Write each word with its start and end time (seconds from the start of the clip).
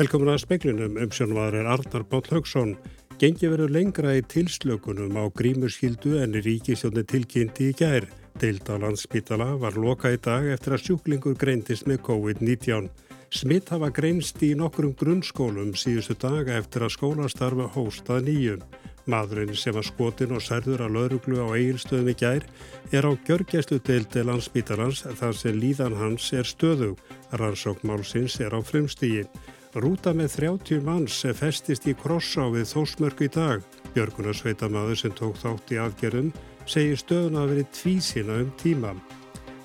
Velkomin 0.00 0.30
að 0.30 0.44
speiklinum 0.44 0.94
um 1.02 1.10
sjónvaður 1.10 1.56
er 1.60 1.66
Arnar 1.74 2.04
Báll 2.08 2.28
Haugsson. 2.30 2.76
Gengi 3.20 3.50
verið 3.50 3.72
lengra 3.74 4.14
í 4.16 4.22
tilslökunum 4.22 5.18
á 5.18 5.28
grímurskildu 5.34 6.14
en 6.22 6.38
ríkisjónu 6.40 7.02
tilkynnti 7.10 7.66
í 7.68 7.74
gær. 7.76 8.06
Deild 8.40 8.70
á 8.70 8.80
landsbytala 8.80 9.50
var 9.60 9.74
loka 9.76 10.12
í 10.14 10.20
dag 10.22 10.46
eftir 10.54 10.76
að 10.76 10.84
sjúklingur 10.86 11.34
greindist 11.36 11.84
með 11.90 12.00
COVID-19. 12.06 12.86
Smitt 13.34 13.74
hafa 13.74 13.90
greinst 13.92 14.40
í 14.46 14.54
nokkrum 14.56 14.94
grunnskólum 14.96 15.74
síðustu 15.76 16.16
daga 16.22 16.56
eftir 16.62 16.86
að 16.86 16.94
skólastarfa 16.94 17.68
hóstað 17.74 18.30
nýjum. 18.30 18.64
Madurinn 19.10 19.56
sem 19.58 19.74
var 19.74 19.86
skotin 19.86 20.34
og 20.36 20.42
særður 20.44 20.86
að 20.86 20.96
lauruglu 20.96 21.42
á 21.42 21.50
eigilstöðum 21.56 22.10
í 22.12 22.16
gær 22.20 22.46
er 22.94 23.08
á 23.08 23.12
gjörgjæslu 23.26 23.80
deildi 23.86 24.22
landsbytalans 24.26 25.04
þar 25.18 25.36
sem 25.36 25.58
líðan 25.58 25.98
hans 25.98 26.30
er 26.32 26.46
stöðug. 26.46 26.98
Rannsókmálsins 27.34 28.38
er 28.44 28.54
á 28.54 28.60
frumstígi. 28.62 29.26
Rúta 29.74 30.14
með 30.14 30.34
30 30.38 30.82
manns 30.86 31.20
festist 31.38 31.86
í 31.86 31.94
krossa 31.94 32.48
við 32.50 32.66
þósmörku 32.72 33.26
í 33.26 33.32
dag. 33.34 33.62
Björgunarsveitamæður 33.94 34.98
sem 34.98 35.14
tók 35.14 35.38
þátt 35.38 35.74
í 35.74 35.78
afgerðum 35.82 36.32
segir 36.66 36.98
stöðun 36.98 37.38
að 37.38 37.54
veri 37.54 37.66
tvísina 37.74 38.38
um 38.42 38.52
tíma. 38.58 38.94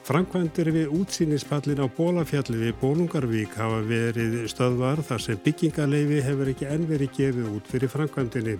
Frankvændir 0.05 0.69
við 0.69 0.91
útsýnispallin 0.93 1.81
á 1.81 1.89
Bólafjalli 1.89 2.59
við 2.61 2.75
Bólungarvík 2.77 3.55
hafa 3.57 3.79
verið 3.89 4.43
stöðvar 4.51 5.01
þar 5.01 5.23
sem 5.23 5.39
byggingaleifi 5.41 6.19
hefur 6.21 6.51
ekki 6.51 6.67
ennveri 6.69 7.07
gefið 7.15 7.47
út 7.55 7.71
fyrir 7.71 7.89
Frankvæntinni. 7.89 8.59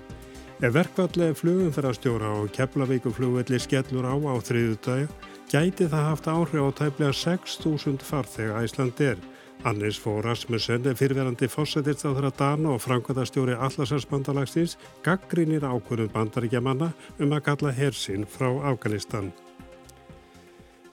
Ef 0.63 0.71
verkvallega 0.71 1.35
flugumferðarstjóra 1.35 2.29
og 2.39 2.51
keflavíkuflugvelli 2.55 3.57
skellur 3.59 4.05
á 4.07 4.15
á 4.15 4.39
þriðu 4.39 4.77
dag, 4.85 5.09
gæti 5.51 5.89
það 5.91 6.05
haft 6.07 6.29
áhrif 6.31 6.63
á 6.63 6.71
tæplega 6.79 7.11
6.000 7.11 7.99
farþega 7.99 8.61
Æsland 8.63 9.01
er. 9.03 9.19
Hannes 9.65 9.99
Fór 9.99 10.23
Rasmussen, 10.23 10.87
fyrirverandi 10.95 11.51
fósætist 11.51 12.07
á 12.07 12.15
þeirra 12.15 12.31
dana 12.39 12.71
og 12.71 12.83
framkvæmdastjóri 12.87 13.59
Allarsarspandalagsins, 13.59 14.77
gaggrinir 15.03 15.67
ákvörðum 15.67 16.13
bandaríkjamanna 16.15 16.93
um 17.19 17.35
að 17.35 17.45
kalla 17.49 17.75
hersinn 17.75 18.23
frá 18.23 18.47
Afganistan. 18.71 19.33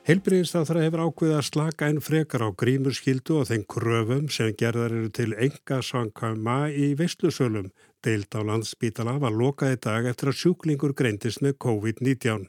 Helbriðistáþra 0.03 0.81
hefur 0.83 1.01
ákveðið 1.07 1.37
að 1.39 1.45
slaka 1.47 1.87
einn 1.87 2.01
frekar 2.03 2.43
á 2.43 2.51
grímurskildu 2.59 3.37
og 3.39 3.45
þeim 3.47 3.61
kröfum 3.71 4.25
sem 4.35 4.49
gerðar 4.59 4.97
eru 4.97 5.11
til 5.15 5.29
enga 5.37 5.77
svankama 5.79 6.57
í 6.75 6.89
veistlusölum. 6.99 7.69
Deild 8.03 8.35
á 8.35 8.43
landsbítala 8.43 9.15
var 9.23 9.31
lokaði 9.31 9.79
dag 9.85 10.09
eftir 10.11 10.33
að 10.33 10.41
sjúklingur 10.41 10.97
greindist 10.99 11.39
með 11.47 11.55
COVID-19. 11.63 12.49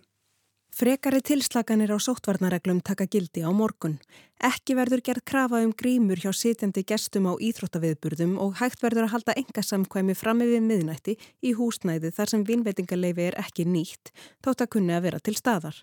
Frekari 0.73 1.19
tilslaganir 1.21 1.93
á 1.93 2.01
sóttvarnareglum 2.01 2.79
taka 2.81 3.05
gildi 3.05 3.45
á 3.45 3.53
morgun. 3.53 3.99
Ekki 4.41 4.73
verður 4.73 5.05
gerð 5.05 5.21
krafa 5.29 5.61
um 5.61 5.75
grímur 5.77 6.17
hjá 6.17 6.33
sitjandi 6.33 6.81
gestum 6.81 7.29
á 7.29 7.37
íþróttaviðburðum 7.37 8.33
og 8.41 8.57
hægt 8.63 8.81
verður 8.81 9.05
að 9.05 9.13
halda 9.13 9.37
engasamkvæmi 9.43 10.17
fram 10.17 10.41
yfir 10.41 10.65
miðnætti 10.65 11.19
í 11.45 11.53
húsnæði 11.53 12.15
þar 12.17 12.33
sem 12.33 12.49
vinveitingarleifi 12.49 13.29
er 13.29 13.39
ekki 13.45 13.69
nýtt, 13.69 14.09
þótt 14.41 14.65
að 14.65 14.73
kunni 14.73 14.97
að 14.97 15.05
vera 15.11 15.21
til 15.21 15.37
staðar. 15.37 15.77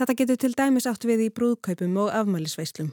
Þetta 0.00 0.14
getur 0.16 0.38
til 0.40 0.54
dæmis 0.56 0.86
átt 0.88 1.02
við 1.04 1.26
í 1.26 1.32
brúðkaupum 1.36 1.98
og 2.00 2.06
afmælisveislum. 2.16 2.86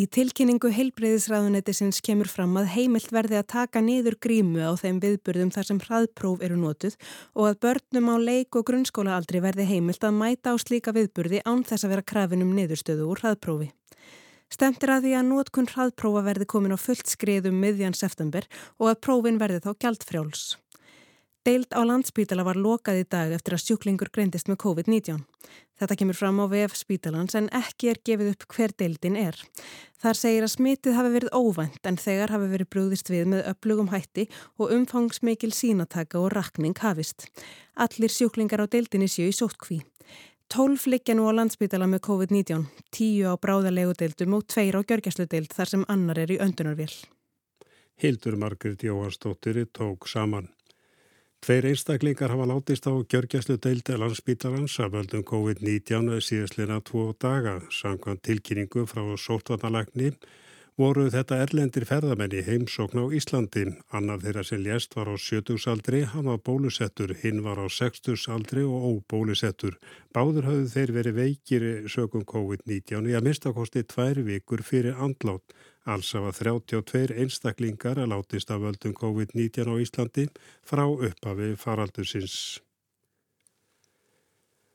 Í 0.00 0.06
tilkynningu 0.08 0.70
heilbreyðisræðunetisins 0.72 2.00
kemur 2.06 2.30
fram 2.32 2.56
að 2.56 2.70
heimilt 2.72 3.12
verði 3.12 3.36
að 3.42 3.50
taka 3.52 3.82
niður 3.84 4.16
grímu 4.24 4.64
á 4.64 4.72
þeim 4.80 5.02
viðburðum 5.04 5.52
þar 5.52 5.68
sem 5.68 5.82
hraðpróf 5.84 6.40
eru 6.48 6.56
notuð 6.62 6.96
og 7.36 7.50
að 7.50 7.60
börnum 7.66 8.08
á 8.08 8.16
leik 8.24 8.56
og 8.56 8.64
grunnskólaaldri 8.72 9.44
verði 9.44 9.68
heimilt 9.68 10.08
að 10.08 10.16
mæta 10.16 10.56
á 10.56 10.62
slíka 10.64 10.96
viðburði 10.96 11.44
án 11.44 11.60
þess 11.60 11.84
að 11.84 11.92
vera 11.92 12.08
krafinum 12.14 12.56
niðurstöðu 12.56 13.12
úr 13.12 13.20
hraðprófi. 13.20 13.68
Stemtir 14.48 14.96
að 14.96 15.04
því 15.04 15.16
að 15.20 15.28
nótkun 15.28 15.72
hraðprófa 15.76 16.24
verði 16.24 16.48
komin 16.48 16.72
á 16.72 16.80
fullt 16.80 17.12
skriðum 17.12 17.60
miðjan 17.60 18.00
september 18.00 18.48
og 18.80 18.94
að 18.94 19.00
prófin 19.04 19.36
verði 19.36 19.60
þá 19.60 19.74
gjaldfrjáls. 19.76 20.54
Deild 21.44 21.74
á 21.76 21.84
landsbítala 21.84 22.40
var 22.40 22.56
lokað 22.56 23.02
í 23.02 23.04
dag 23.12 23.32
eftir 23.36 23.52
að 23.52 23.66
sjúklingur 23.66 24.08
greindist 24.08 24.48
með 24.48 24.62
COVID-19. 24.62 25.18
Þetta 25.76 25.96
kemur 26.00 26.16
fram 26.16 26.38
á 26.40 26.48
VF 26.48 26.78
spítalans 26.80 27.36
en 27.36 27.50
ekki 27.52 27.90
er 27.92 28.00
gefið 28.00 28.30
upp 28.30 28.46
hver 28.54 28.72
deildin 28.80 29.18
er. 29.20 29.36
Þar 30.00 30.16
segir 30.16 30.46
að 30.46 30.54
smitið 30.54 30.96
hafi 30.96 31.10
verið 31.18 31.36
óvænt 31.36 31.90
en 31.90 32.00
þegar 32.00 32.32
hafi 32.32 32.48
verið 32.54 32.70
brúðist 32.72 33.12
við 33.12 33.28
með 33.34 33.50
upplugum 33.52 33.92
hætti 33.92 34.24
og 34.56 34.72
umfangsmikil 34.78 35.52
sínataka 35.52 36.22
og 36.22 36.32
rakning 36.32 36.80
hafist. 36.80 37.28
Allir 37.76 38.16
sjúklingar 38.16 38.64
á 38.64 38.66
deildinni 38.66 39.12
séu 39.12 39.28
í 39.28 39.36
sótkví. 39.36 39.82
Tólf 40.48 40.88
liggja 40.88 41.12
nú 41.12 41.28
á 41.28 41.32
landsbítala 41.36 41.84
með 41.84 42.06
COVID-19, 42.08 42.64
tíu 42.88 43.28
á 43.28 43.36
bráðalegu 43.36 43.92
deildum 44.00 44.40
og 44.40 44.48
tveir 44.48 44.80
á 44.80 44.80
gjörgjæslu 44.80 45.28
deild 45.28 45.52
þar 45.52 45.76
sem 45.76 45.86
annar 45.92 46.24
er 46.24 46.32
í 46.32 46.40
öndunarvél. 46.40 46.92
Hildur 48.00 48.40
Margrit 48.40 48.80
Jóhansdóttir 48.80 49.66
tók 49.76 50.08
saman. 50.08 50.48
Tveir 51.44 51.66
einstaklingar 51.68 52.32
hafa 52.32 52.44
látist 52.48 52.86
á 52.88 52.92
gjörgjæslu 53.04 53.58
deildi 53.60 53.98
landsbítalans 54.00 54.78
af 54.80 54.94
völdum 54.94 55.20
COVID-19 55.28 56.22
síðastlina 56.24 56.78
tvo 56.80 57.02
daga. 57.20 57.58
Samkvæmt 57.68 58.22
tilkynningu 58.24 58.86
frá 58.88 59.02
sótvarnalækni 59.20 60.14
voru 60.80 61.04
þetta 61.06 61.36
erlendir 61.38 61.84
ferðamenn 61.86 62.32
í 62.34 62.40
heimsókn 62.42 62.98
á 62.98 63.06
Íslandi. 63.14 63.64
Annar 63.94 64.18
þeirra 64.24 64.42
sem 64.46 64.62
lést 64.64 64.96
var 64.98 65.06
á 65.06 65.14
70 65.14 65.68
aldri, 65.70 66.02
hann 66.10 66.26
var 66.26 66.40
bólusettur, 66.42 67.14
hinn 67.22 67.44
var 67.44 67.60
á 67.62 67.66
60 67.70 68.26
aldri 68.34 68.64
og 68.66 68.88
óbólusettur. 68.90 69.78
Báður 70.10 70.50
hafðu 70.50 70.66
þeir 70.74 70.94
verið 70.98 71.20
veikir 71.20 71.68
sögum 71.86 72.26
COVID-19 72.26 73.06
í 73.06 73.14
að 73.14 73.28
mistakosti 73.28 73.84
tvær 73.86 74.24
vikur 74.26 74.66
fyrir 74.66 74.98
andlátt. 74.98 75.54
Alls 75.86 76.10
hafa 76.16 76.32
32 76.32 77.14
einstaklingar 77.22 78.00
að 78.00 78.10
látist 78.16 78.50
af 78.50 78.64
völdum 78.64 78.96
COVID-19 78.98 79.70
á 79.70 79.74
Íslandi 79.78 80.28
frá 80.66 80.88
upphafi 80.88 81.54
faraldursins. 81.60 82.60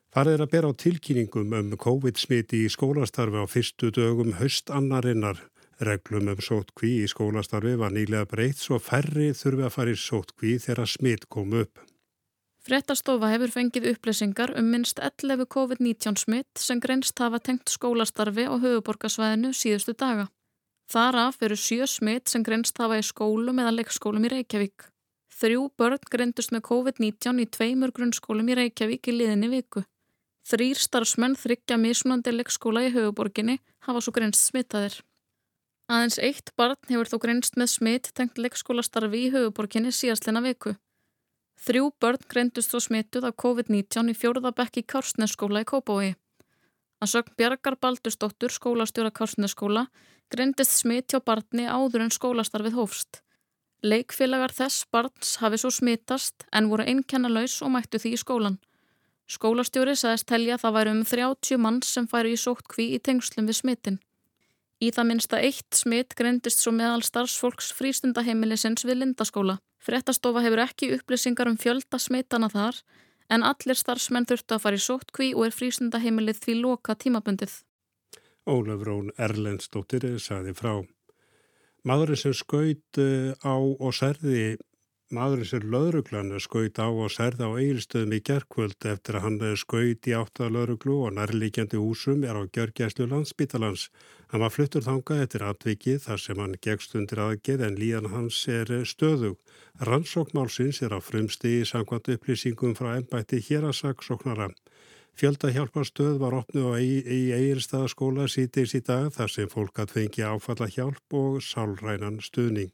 Farið 0.09 0.39
er 0.39 0.41
að 0.45 0.51
bera 0.53 0.69
á 0.71 0.73
tilkynningum 0.73 1.51
um 1.53 1.75
COVID-smiti 1.77 2.63
í 2.65 2.69
skólastarfi 2.71 3.43
á 3.43 3.45
fyrstu 3.45 3.91
dögum 3.93 4.37
höstannarinnar. 4.39 5.43
Reglum 5.79 6.27
um 6.27 6.39
sótkví 6.43 6.89
í 7.05 7.07
skólastarfi 7.07 7.77
var 7.79 7.93
nýlega 7.95 8.27
breytt 8.27 8.59
svo 8.59 8.81
færri 8.83 9.29
þurfi 9.31 9.63
að 9.63 9.75
fara 9.75 9.93
í 9.93 9.99
sótkví 9.99 10.57
þegar 10.59 10.91
smitt 10.91 11.29
kom 11.31 11.53
upp. 11.55 11.79
Frettastofa 12.59 13.29
hefur 13.31 13.53
fengið 13.53 13.87
upplýsingar 13.93 14.51
um 14.59 14.67
minst 14.73 14.99
11 14.99 15.47
COVID-19 15.47 16.19
smitt 16.19 16.59
sem 16.59 16.81
grenst 16.83 17.19
hafa 17.23 17.39
tengt 17.39 17.71
skólastarfi 17.71 18.43
á 18.51 18.59
höfuborgarsvæðinu 18.59 19.53
síðustu 19.55 19.95
daga. 19.95 20.27
Þaraf 20.91 21.39
eru 21.47 21.55
sjö 21.55 21.87
smitt 21.87 22.27
sem 22.27 22.43
grenst 22.43 22.77
hafa 22.81 22.99
í 22.99 23.05
skólum 23.05 23.63
eða 23.63 23.77
leikskólum 23.77 24.27
í 24.27 24.33
Reykjavík. 24.35 24.89
Þrjú 25.39 25.69
börn 25.79 26.11
grendust 26.11 26.51
með 26.51 26.65
COVID-19 26.67 27.39
í 27.39 27.45
tveimur 27.47 27.95
grunnskólum 27.95 28.51
í 28.51 28.57
Reykjavík 28.59 29.07
í 29.07 29.15
liðinni 29.15 29.53
viku. 29.53 29.85
Þrýr 30.49 30.81
starfsmenn 30.81 31.39
þryggja 31.39 31.77
mismunandi 31.79 32.33
leikskóla 32.35 32.83
í 32.87 32.91
höfuborginni 32.91 33.61
hafa 33.87 34.01
svo 34.03 34.11
grenst 34.11 34.49
smittaðir. 34.49 34.97
Aðeins 35.89 36.19
eitt 36.21 36.51
barn 36.53 36.77
hefur 36.85 37.09
þó 37.09 37.17
grenst 37.23 37.55
með 37.57 37.71
smitt 37.71 38.07
tengt 38.13 38.37
leikskólastarfi 38.37 39.23
í 39.25 39.29
höfuborginni 39.33 39.89
síðastlina 39.89 40.43
viku. 40.45 40.75
Þrjú 41.65 41.87
börn 41.99 42.25
grendust 42.29 42.69
þó 42.69 42.83
smittuð 42.85 43.25
af 43.25 43.37
COVID-19 43.41 44.11
í 44.11 44.13
fjórðabekki 44.15 44.83
Kársnesskóla 44.85 45.63
í 45.63 45.67
Kópói. 45.71 46.11
Að 47.01 47.11
sögn 47.13 47.33
Bjargar 47.41 47.79
Baldursdóttur 47.81 48.53
skólastjóra 48.53 49.09
Kársnesskóla 49.09 49.87
grindist 50.29 50.77
smitt 50.77 51.09
hjá 51.09 51.23
barni 51.25 51.65
áður 51.65 52.05
en 52.05 52.13
skólastarfið 52.13 52.77
hófst. 52.77 53.23
Leikfélagar 53.81 54.53
þess 54.53 54.85
barns 54.93 55.37
hafi 55.41 55.57
svo 55.57 55.71
smittast 55.73 56.45
en 56.53 56.69
voru 56.69 56.85
einkennalaus 56.85 57.63
og 57.65 57.73
mættu 57.73 57.97
því 57.97 58.11
í 58.13 58.19
skólan. 58.21 58.59
Skólastjóri 59.25 59.97
sagðist 59.97 60.29
telja 60.29 60.59
að 60.59 60.67
það 60.67 60.77
væri 60.77 60.93
um 60.93 61.01
30 61.15 61.61
manns 61.65 61.89
sem 61.97 62.07
færi 62.11 62.35
í 62.35 62.39
sótt 62.39 62.69
kví 62.69 62.91
í 62.93 63.01
tengslum 63.01 63.49
við 63.49 63.59
smittin. 63.61 63.99
Í 64.79 64.93
það 64.95 65.07
minsta 65.09 65.39
eitt 65.43 65.75
smitt 65.75 66.15
grindist 66.15 66.61
svo 66.63 66.71
meðal 66.71 67.01
starfsfólks 67.03 67.73
frístundaheimilisins 67.75 68.85
við 68.87 69.01
Lindaskóla. 69.01 69.57
Frettastofa 69.83 70.43
hefur 70.45 70.61
ekki 70.63 70.93
upplýsingar 70.95 71.49
um 71.51 71.57
fjölda 71.59 71.99
smittana 71.99 72.47
þar 72.53 72.79
en 73.29 73.43
allir 73.43 73.77
starfsmenn 73.77 74.27
þurftu 74.29 74.55
að 74.55 74.63
fara 74.63 74.79
í 74.79 74.83
sóttkví 74.83 75.33
og 75.35 75.49
er 75.49 75.57
frísundaheimilið 75.57 76.39
því 76.45 76.55
loka 76.61 76.95
tímabundið. 76.95 77.51
Ólaf 78.47 78.85
Rón 78.87 79.11
Erlendstóttir 79.19 80.07
saði 80.23 80.55
frá. 80.55 80.79
Madurinn 81.83 82.19
sem 82.19 82.35
skaut 82.35 82.99
eh, 82.99 83.35
á 83.43 83.55
og 83.55 83.91
særði 83.95 84.57
maðurinn 85.15 85.47
sem 85.49 85.63
löðruglan 85.73 86.35
skaut 86.43 86.77
á 86.77 86.87
og 86.87 87.09
særði 87.13 87.47
á 87.47 87.51
eigilstöðum 87.57 88.13
í 88.13 88.19
gerkvöld 88.29 88.85
eftir 88.91 89.17
að 89.17 89.23
hann 89.25 89.55
skaut 89.57 90.09
í 90.09 90.13
átta 90.17 90.49
löðruglu 90.53 90.97
og 91.05 91.15
nærlíkjandi 91.17 91.79
húsum 91.81 92.21
er 92.23 92.37
á 92.37 92.43
gjörgjæslu 92.45 93.07
landsbítalans. 93.09 93.87
Hann 94.29 94.43
var 94.45 94.53
fluttur 94.53 94.85
þangað 94.85 95.23
eftir 95.25 95.45
atvikið 95.49 96.03
þar 96.05 96.23
sem 96.25 96.41
hann 96.43 96.55
gegst 96.61 96.95
undir 96.99 97.23
aðgeð 97.25 97.65
en 97.67 97.79
líðan 97.81 98.11
hans 98.13 98.43
er 98.47 98.69
stöðug. 98.85 99.39
Rannsókmálsins 99.81 100.83
er 100.85 100.93
á 100.93 100.99
frumsti 101.01 101.59
í 101.61 101.65
sangkvæmt 101.65 102.13
upplýsingum 102.15 102.77
frá 102.77 102.93
ennbætti 102.99 103.41
hér 103.49 103.69
að 103.71 103.79
saksóknara. 103.81 104.51
Fjöldahjálparstöð 105.19 106.19
var 106.21 106.37
opnu 106.37 106.75
í, 106.79 107.01
eigirstaðaskóla 107.35 108.29
sítiðs 108.31 108.77
í 108.77 108.83
dag 108.85 109.09
þar 109.15 109.33
sem 109.33 109.49
fólk 109.51 109.81
að 109.83 109.97
fengi 109.97 110.23
áfalla 110.23 110.69
hjálp 110.71 111.17
og 111.17 111.41
sálrænan 111.43 112.21
stuðning. 112.23 112.71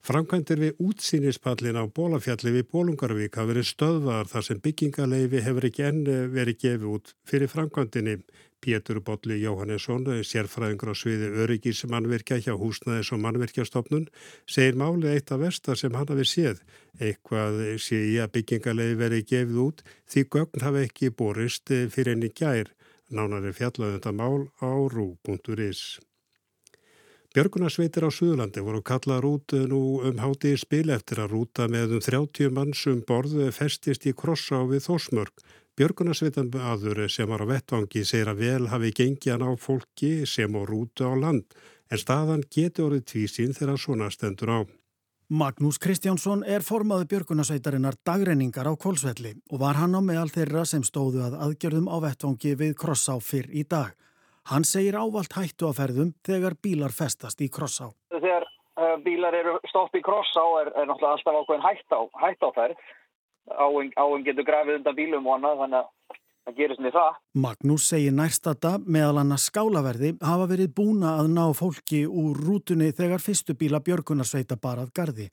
Framkvæmdir 0.00 0.60
við 0.62 0.78
útsýnispallin 0.80 1.76
á 1.76 1.84
Bólafjalli 1.84 2.54
við 2.54 2.70
Bólungarvík 2.72 3.34
hafa 3.36 3.50
verið 3.50 3.66
stöðvar 3.68 4.30
þar 4.30 4.46
sem 4.46 4.60
byggingaleifi 4.64 5.42
hefur 5.44 5.66
ekki 5.68 5.84
enn 5.90 6.00
verið 6.32 6.56
gefið 6.62 6.86
út 6.94 7.12
fyrir 7.28 7.52
framkvæmdini. 7.52 8.16
Pétur 8.64 9.00
Bolli 9.04 9.38
Jóhannesson, 9.40 10.08
sérfræðingur 10.24 10.92
á 10.92 10.96
sviði 10.96 11.30
öryggis 11.44 11.84
mannverkja 11.88 12.40
hjá 12.44 12.52
húsnaðis 12.60 13.12
og 13.12 13.22
mannverkjastofnun, 13.24 14.08
segir 14.48 14.76
málið 14.80 15.14
eitt 15.14 15.32
af 15.32 15.40
versta 15.44 15.76
sem 15.76 15.96
hann 15.96 16.08
hafi 16.12 16.28
séð. 16.28 16.60
Eitthvað 17.00 17.62
sé 17.80 18.00
í 18.12 18.18
að 18.24 18.34
byggingaleifi 18.36 19.00
verið 19.04 19.26
gefið 19.32 19.64
út 19.68 19.88
því 20.12 20.28
gögn 20.36 20.64
hafi 20.64 20.86
ekki 20.88 21.16
borist 21.16 21.72
fyrir 21.92 22.16
enni 22.16 22.32
gær. 22.32 22.72
Nánari 23.12 23.52
fjallaðu 23.52 23.98
þetta 23.98 24.16
mál 24.16 24.48
á 24.64 24.70
rú.is. 24.92 26.00
Björgunarsveitir 27.30 28.02
á 28.02 28.10
Suðurlandi 28.10 28.62
voru 28.66 28.80
kallaðar 28.82 29.26
út 29.28 29.52
nú 29.70 30.00
um 30.02 30.16
háti 30.18 30.50
í 30.50 30.58
spil 30.58 30.90
eftir 30.90 31.20
að 31.22 31.36
rúta 31.36 31.68
með 31.70 31.92
um 31.94 32.00
30 32.02 32.50
mannsum 32.56 33.04
borðu 33.06 33.46
festist 33.54 34.08
í 34.10 34.12
krossa 34.18 34.58
á 34.58 34.66
við 34.66 34.82
Þósmörg. 34.88 35.44
Björgunarsveitan 35.78 36.50
aður 36.58 37.04
sem 37.06 37.30
var 37.30 37.46
á 37.46 37.50
vettvangi 37.52 38.02
segir 38.02 38.32
að 38.32 38.42
vel 38.42 38.66
hafi 38.72 38.90
gengjan 38.90 39.46
á 39.46 39.54
fólki 39.54 40.26
sem 40.26 40.58
á 40.58 40.62
rútu 40.66 41.06
á 41.06 41.14
land 41.14 41.46
en 41.86 42.02
staðan 42.02 42.42
getur 42.50 42.88
orðið 42.90 43.06
tvísinn 43.14 43.54
þegar 43.54 43.78
svona 43.78 44.10
stendur 44.10 44.50
á. 44.50 44.60
Magnús 45.30 45.78
Kristjánsson 45.78 46.42
er 46.42 46.66
formaði 46.66 47.06
björgunarsveitarinnar 47.14 48.02
dagreiningar 48.02 48.66
á 48.66 48.74
Kolsvelli 48.74 49.36
og 49.54 49.62
var 49.62 49.78
hann 49.78 49.94
á 49.94 50.02
meðal 50.02 50.34
þeirra 50.34 50.66
sem 50.66 50.82
stóðu 50.82 51.22
að 51.30 51.38
aðgjörðum 51.46 51.86
á 51.94 51.96
vettvangi 52.02 52.58
við 52.58 52.74
krossa 52.74 53.14
á 53.14 53.22
fyrr 53.22 53.46
í 53.54 53.62
dag. 53.62 53.94
Hann 54.48 54.64
segir 54.64 54.96
ávalt 54.96 55.34
hættu 55.36 55.68
á 55.68 55.72
ferðum 55.76 56.14
þegar 56.26 56.56
bílar 56.62 56.94
festast 56.94 57.40
í 57.44 57.50
krossá. 57.52 57.90
Þegar 58.14 58.46
uh, 58.46 58.96
bílar 59.04 59.36
eru 59.36 59.58
stopp 59.68 59.94
í 59.94 60.02
krossá 60.02 60.42
er, 60.62 60.72
er 60.74 60.88
náttúrulega 60.88 61.18
alltaf 61.18 61.40
ákveðin 61.42 61.66
hætt 61.66 61.94
á, 61.94 62.00
hætt 62.24 62.46
á 62.46 62.50
ferð. 62.56 62.88
Áinn 63.50 63.92
áin 63.98 64.24
getur 64.24 64.46
grafið 64.46 64.80
undan 64.80 64.96
bílum 64.96 65.26
og 65.26 65.36
annað 65.36 65.62
þannig 65.64 65.80
að 65.80 66.18
það 66.46 66.56
gerist 66.56 66.82
niður 66.82 66.96
það. 66.96 67.20
Magnús 67.44 67.86
segir 67.92 68.16
nærstata 68.16 68.72
meðal 68.86 69.20
hann 69.20 69.36
að 69.36 69.44
skálaverði 69.44 70.10
hafa 70.24 70.48
verið 70.50 70.74
búna 70.76 71.14
að 71.20 71.30
ná 71.34 71.44
fólki 71.56 72.02
úr 72.06 72.38
rútunni 72.40 72.90
þegar 72.96 73.24
fyrstu 73.24 73.56
bíla 73.58 73.82
björgunarsveita 73.84 74.58
barað 74.60 74.92
gardi. 74.96 75.30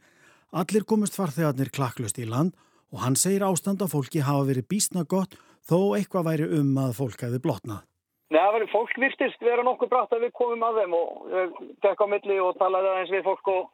Allir 0.51 0.87
komist 0.87 1.17
farþegarnir 1.17 1.71
klaklust 1.73 2.19
í 2.19 2.25
land 2.27 2.55
og 2.93 3.03
hann 3.03 3.19
segir 3.19 3.45
ástand 3.47 3.83
á 3.83 3.87
fólki 3.91 4.23
hafa 4.23 4.47
verið 4.47 4.69
bísna 4.71 5.03
gott 5.03 5.35
þó 5.67 5.97
eitthvað 5.97 6.27
væri 6.29 6.49
um 6.59 6.73
að 6.79 6.95
fólk 7.01 7.27
hefði 7.27 7.43
blotnað. 7.43 7.83
Nei, 8.27 8.67
fólk 8.71 8.97
virtist 8.99 9.39
vera 9.39 9.63
nokkuð 9.63 9.89
brátt 9.91 10.15
að 10.15 10.25
við 10.27 10.33
komum 10.35 10.63
að 10.67 10.81
þeim 10.81 10.95
og 10.97 11.61
tekka 11.85 12.07
á 12.07 12.11
milli 12.11 12.39
og 12.43 12.57
talaði 12.59 12.89
aðeins 12.91 13.13
við 13.13 13.23
fólk 13.23 13.51
og 13.53 13.69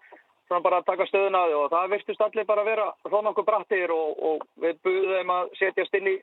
svona 0.47 0.61
bara 0.61 0.81
taka 0.85 1.07
stöðun 1.09 1.38
að 1.39 1.53
þau 1.53 1.59
og 1.63 1.71
það 1.71 1.94
virtist 1.94 2.21
allir 2.21 2.45
bara 2.45 2.65
vera 2.67 2.85
þó 3.09 3.17
nokkuð 3.25 3.47
brattir 3.47 3.94
og, 3.95 4.19
og 4.29 4.44
við 4.61 4.77
buðum 4.85 5.15
þeim 5.17 5.31
að 5.33 5.53
setja 5.57 5.85
stilli 5.88 6.13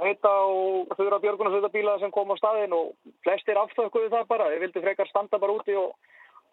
heita 0.00 0.32
og 0.48 0.94
þurra 0.96 1.20
björgunarsveitabíla 1.24 1.98
sem 2.00 2.14
kom 2.14 2.32
á 2.32 2.40
staðin 2.40 2.76
og 2.76 2.94
flestir 3.26 3.60
aftökuðu 3.60 4.08
það 4.14 4.30
bara. 4.30 4.48
Við 4.54 4.64
vildum 4.64 4.86
frekar 4.86 5.10
standa 5.10 5.40
bara 5.42 5.56
úti 5.58 5.76
og 5.76 5.92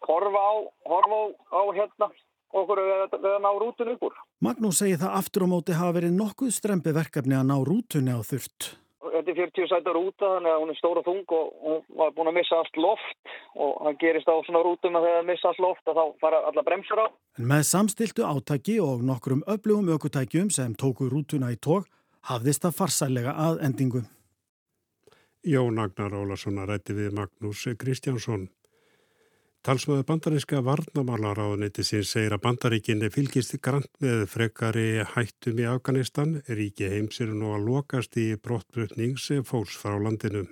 horfa 0.08 0.42
á, 0.44 0.52
horfa 0.92 1.22
á, 1.22 1.24
á 1.56 1.62
hérna 1.78 2.10
okkur 2.58 2.82
við 2.84 3.30
að 3.32 3.40
ná 3.44 3.48
rútun 3.60 3.94
upp 3.94 4.04
úr. 4.10 4.20
Magnús 4.44 4.82
segi 4.82 5.00
það 5.00 5.16
aftur 5.22 5.48
á 5.48 5.52
móti 5.54 5.78
hafa 5.78 5.96
verið 5.96 6.14
nokkuð 6.20 6.52
strempi 6.56 6.92
verkefni 6.96 7.36
að 7.38 7.48
ná 7.48 7.56
rútunni 7.64 8.12
á 8.12 8.20
þurft 8.20 8.72
þetta 8.98 9.30
er 9.32 9.38
40 9.38 9.68
sætar 9.70 9.96
rúta 9.96 10.30
þannig 10.34 10.52
að 10.52 10.60
hún 10.62 10.72
er 10.72 10.78
stóra 10.78 11.02
þung 11.06 11.34
og 11.38 11.46
hún 11.64 11.80
var 12.00 12.12
búin 12.16 12.30
að 12.32 12.36
missa 12.38 12.58
allt 12.58 12.80
loft 12.82 13.32
og 13.54 13.72
það 13.84 13.98
gerist 14.02 14.30
á 14.30 14.34
svona 14.46 14.64
rútum 14.66 14.98
að 14.98 15.06
þegar 15.06 15.18
það 15.20 15.30
missa 15.30 15.50
allt 15.52 15.62
loft 15.64 15.90
að 15.92 16.00
þá 16.00 16.04
fara 16.24 16.42
alla 16.50 16.66
bremsur 16.66 17.02
á. 17.04 17.06
En 17.38 17.48
með 17.52 17.64
samstiltu 17.70 18.26
átaki 18.26 18.78
og 18.82 19.06
nokkrum 19.06 19.44
öflugum 19.46 19.90
aukutækjum 19.94 20.50
sem 20.54 20.74
tóku 20.74 21.08
rútuna 21.12 21.52
í 21.54 21.58
tók 21.62 21.86
hafðist 22.28 22.66
það 22.66 22.78
farsælega 22.82 23.34
að 23.38 23.62
endingu. 23.68 24.04
Jón 25.46 25.78
Agnar 25.78 26.16
Ólarsson 26.18 26.58
að 26.58 26.74
rætti 26.74 26.96
við 26.98 27.14
Magnús 27.14 27.62
Kristjánsson. 27.78 28.48
Talsmaður 29.66 30.04
bandaríska 30.06 30.60
varnamálaráðuniti 30.62 31.82
sem 31.84 32.04
segir 32.06 32.36
að 32.36 32.44
bandaríkinni 32.44 33.08
fylgist 33.10 33.56
grant 33.60 33.90
með 34.04 34.22
frekari 34.30 35.02
hættum 35.14 35.58
í 35.58 35.66
Afganistan 35.66 36.36
ríki 36.46 36.86
heimsir 36.92 37.32
nú 37.34 37.50
að 37.56 37.66
lokast 37.66 38.14
í 38.22 38.28
brottbrutnings 38.38 39.26
fólks 39.48 39.74
frá 39.80 39.96
landinu. 39.98 40.44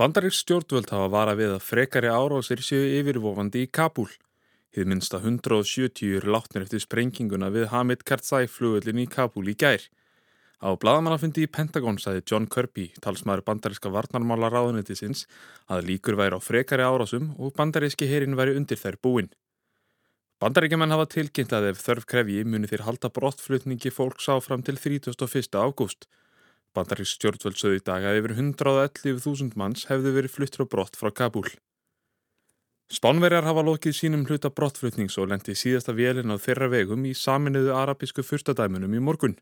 Bandaríks 0.00 0.42
stjórnvöld 0.42 0.90
hafa 0.90 1.06
vara 1.12 1.36
við 1.38 1.54
að 1.54 1.64
frekari 1.68 2.10
árásir 2.10 2.64
séu 2.66 2.90
yfirvofandi 2.98 3.62
í 3.66 3.70
Kabul. 3.70 4.08
Hið 4.74 4.90
minnsta 4.90 5.22
170 5.22 6.16
eru 6.18 6.34
látnir 6.34 6.66
eftir 6.66 6.82
sprenginguna 6.82 7.50
við 7.54 7.70
Hamid 7.70 8.02
Karzai 8.08 8.46
flugullin 8.50 9.04
í 9.04 9.06
Kabul 9.10 9.46
í 9.52 9.54
gær. 9.54 9.86
Á 10.60 10.76
bladamannafundi 10.76 11.46
í 11.46 11.48
Pentagon 11.48 11.96
sagði 11.96 12.22
John 12.28 12.46
Kirby, 12.52 12.90
talsmaður 13.00 13.46
bandaríska 13.46 13.88
varnarmála 13.92 14.50
ráðunitisins, 14.52 15.24
að 15.72 15.86
líkur 15.88 16.18
væri 16.20 16.36
á 16.36 16.40
frekari 16.44 16.84
árásum 16.84 17.30
og 17.40 17.54
bandaríski 17.56 18.08
herin 18.10 18.36
væri 18.36 18.58
undir 18.60 18.76
þær 18.76 18.98
búin. 19.00 19.30
Bandaríkjumenn 20.40 20.92
hafa 20.92 21.08
tilkynnt 21.16 21.52
að 21.56 21.70
ef 21.70 21.80
þörf 21.84 22.04
krefji 22.08 22.44
muni 22.44 22.68
þeir 22.68 22.84
halda 22.86 23.08
brottflutningi 23.12 23.92
fólks 23.92 24.28
áfram 24.32 24.60
til 24.64 24.76
31. 24.76 25.48
ágúst. 25.56 26.06
Bandaríks 26.76 27.16
stjórnvöld 27.16 27.56
sögðu 27.60 27.80
í 27.80 27.84
dag 27.84 28.04
að 28.04 28.20
yfir 28.20 28.36
111.000 28.36 29.56
manns 29.60 29.88
hefðu 29.88 30.12
verið 30.16 30.34
fluttur 30.36 30.64
á 30.64 30.72
brott 30.72 30.96
frá 30.96 31.08
Kabul. 31.08 31.48
Spánverjar 32.90 33.46
hafa 33.48 33.64
lokið 33.64 33.96
sínum 33.96 34.24
hluta 34.28 34.52
brottflutnings 34.52 35.16
og 35.20 35.28
lendi 35.32 35.56
síðasta 35.56 35.92
vélina 35.96 36.36
á 36.36 36.42
þeirra 36.42 36.68
vegum 36.72 37.04
í 37.08 37.12
saminuðu 37.16 37.72
arabísku 37.76 38.24
fyrstadæmunum 38.26 38.96
í 38.96 39.02
morgun. 39.08 39.36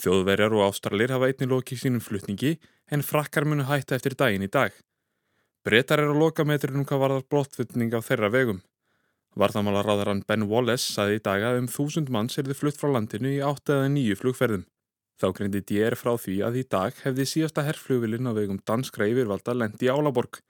Þjóðverjar 0.00 0.54
og 0.56 0.64
ástralir 0.70 1.12
hafa 1.12 1.28
einnig 1.28 1.50
lokið 1.50 1.82
sínum 1.82 2.02
flutningi 2.04 2.56
en 2.92 3.04
frakkar 3.04 3.44
munu 3.48 3.66
hætta 3.68 3.96
eftir 3.98 4.16
daginn 4.18 4.46
í 4.46 4.50
dag. 4.52 4.72
Bretar 5.62 6.02
eru 6.02 6.16
að 6.16 6.22
loka 6.24 6.46
metrinum 6.48 6.86
hvað 6.88 7.02
varðar 7.04 7.26
blottflutning 7.30 7.92
á 7.94 8.00
þeirra 8.02 8.32
vegum. 8.32 8.62
Varðamálaráðarann 9.38 10.24
Ben 10.28 10.48
Wallace 10.50 10.92
saði 10.92 11.20
í 11.20 11.24
dag 11.24 11.44
að 11.46 11.62
um 11.62 11.68
þúsund 11.70 12.10
manns 12.12 12.36
erði 12.40 12.56
flutt 12.58 12.80
frá 12.80 12.90
landinu 12.92 13.30
í 13.30 13.40
átt 13.44 13.70
eða 13.72 13.88
nýju 13.92 14.18
flugferðum. 14.20 14.66
Þá 15.20 15.28
greindi 15.38 15.62
DR 15.68 15.94
frá 15.96 16.16
því 16.18 16.40
að 16.42 16.58
í 16.60 16.64
dag 16.74 16.98
hefði 17.04 17.28
síðasta 17.30 17.64
herrflugvilin 17.64 18.28
á 18.28 18.32
vegum 18.34 18.58
danskra 18.66 19.06
yfirvalda 19.08 19.54
lendi 19.54 19.86
í 19.86 19.92
Álaborg. 19.92 20.40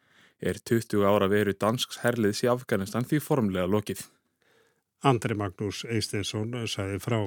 Er 0.40 0.58
20 0.58 1.04
ára 1.06 1.28
veru 1.30 1.54
dansks 1.54 2.00
herliðs 2.02 2.42
í 2.42 2.50
Afganistan 2.50 3.06
því 3.06 3.20
formlega 3.22 3.68
lokið. 3.70 4.06
Andri 5.06 5.36
Magnús 5.38 5.84
Eisteinsson 5.84 6.56
sagði 6.70 6.98
frá. 7.04 7.18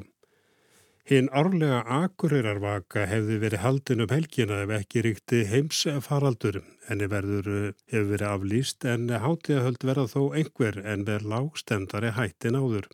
Hinn 1.06 1.28
árlega 1.38 1.84
akureyarvaka 2.00 3.04
hefði 3.06 3.36
verið 3.44 3.62
haldin 3.62 4.00
um 4.02 4.10
helgina 4.10 4.64
ef 4.64 4.72
ekki 4.80 5.04
ríkti 5.06 5.42
heimsfaraldur. 5.52 6.64
Henni 6.88 7.06
verður 7.12 7.50
hefur 7.94 8.08
verið 8.10 8.32
aflýst 8.32 8.88
en 8.90 9.12
hátíðahöld 9.14 9.86
verða 9.86 10.08
þó 10.16 10.24
einhver 10.40 10.80
en 10.82 11.06
verð 11.06 11.30
lágstendari 11.30 12.10
hættin 12.18 12.58
áður. 12.58 12.90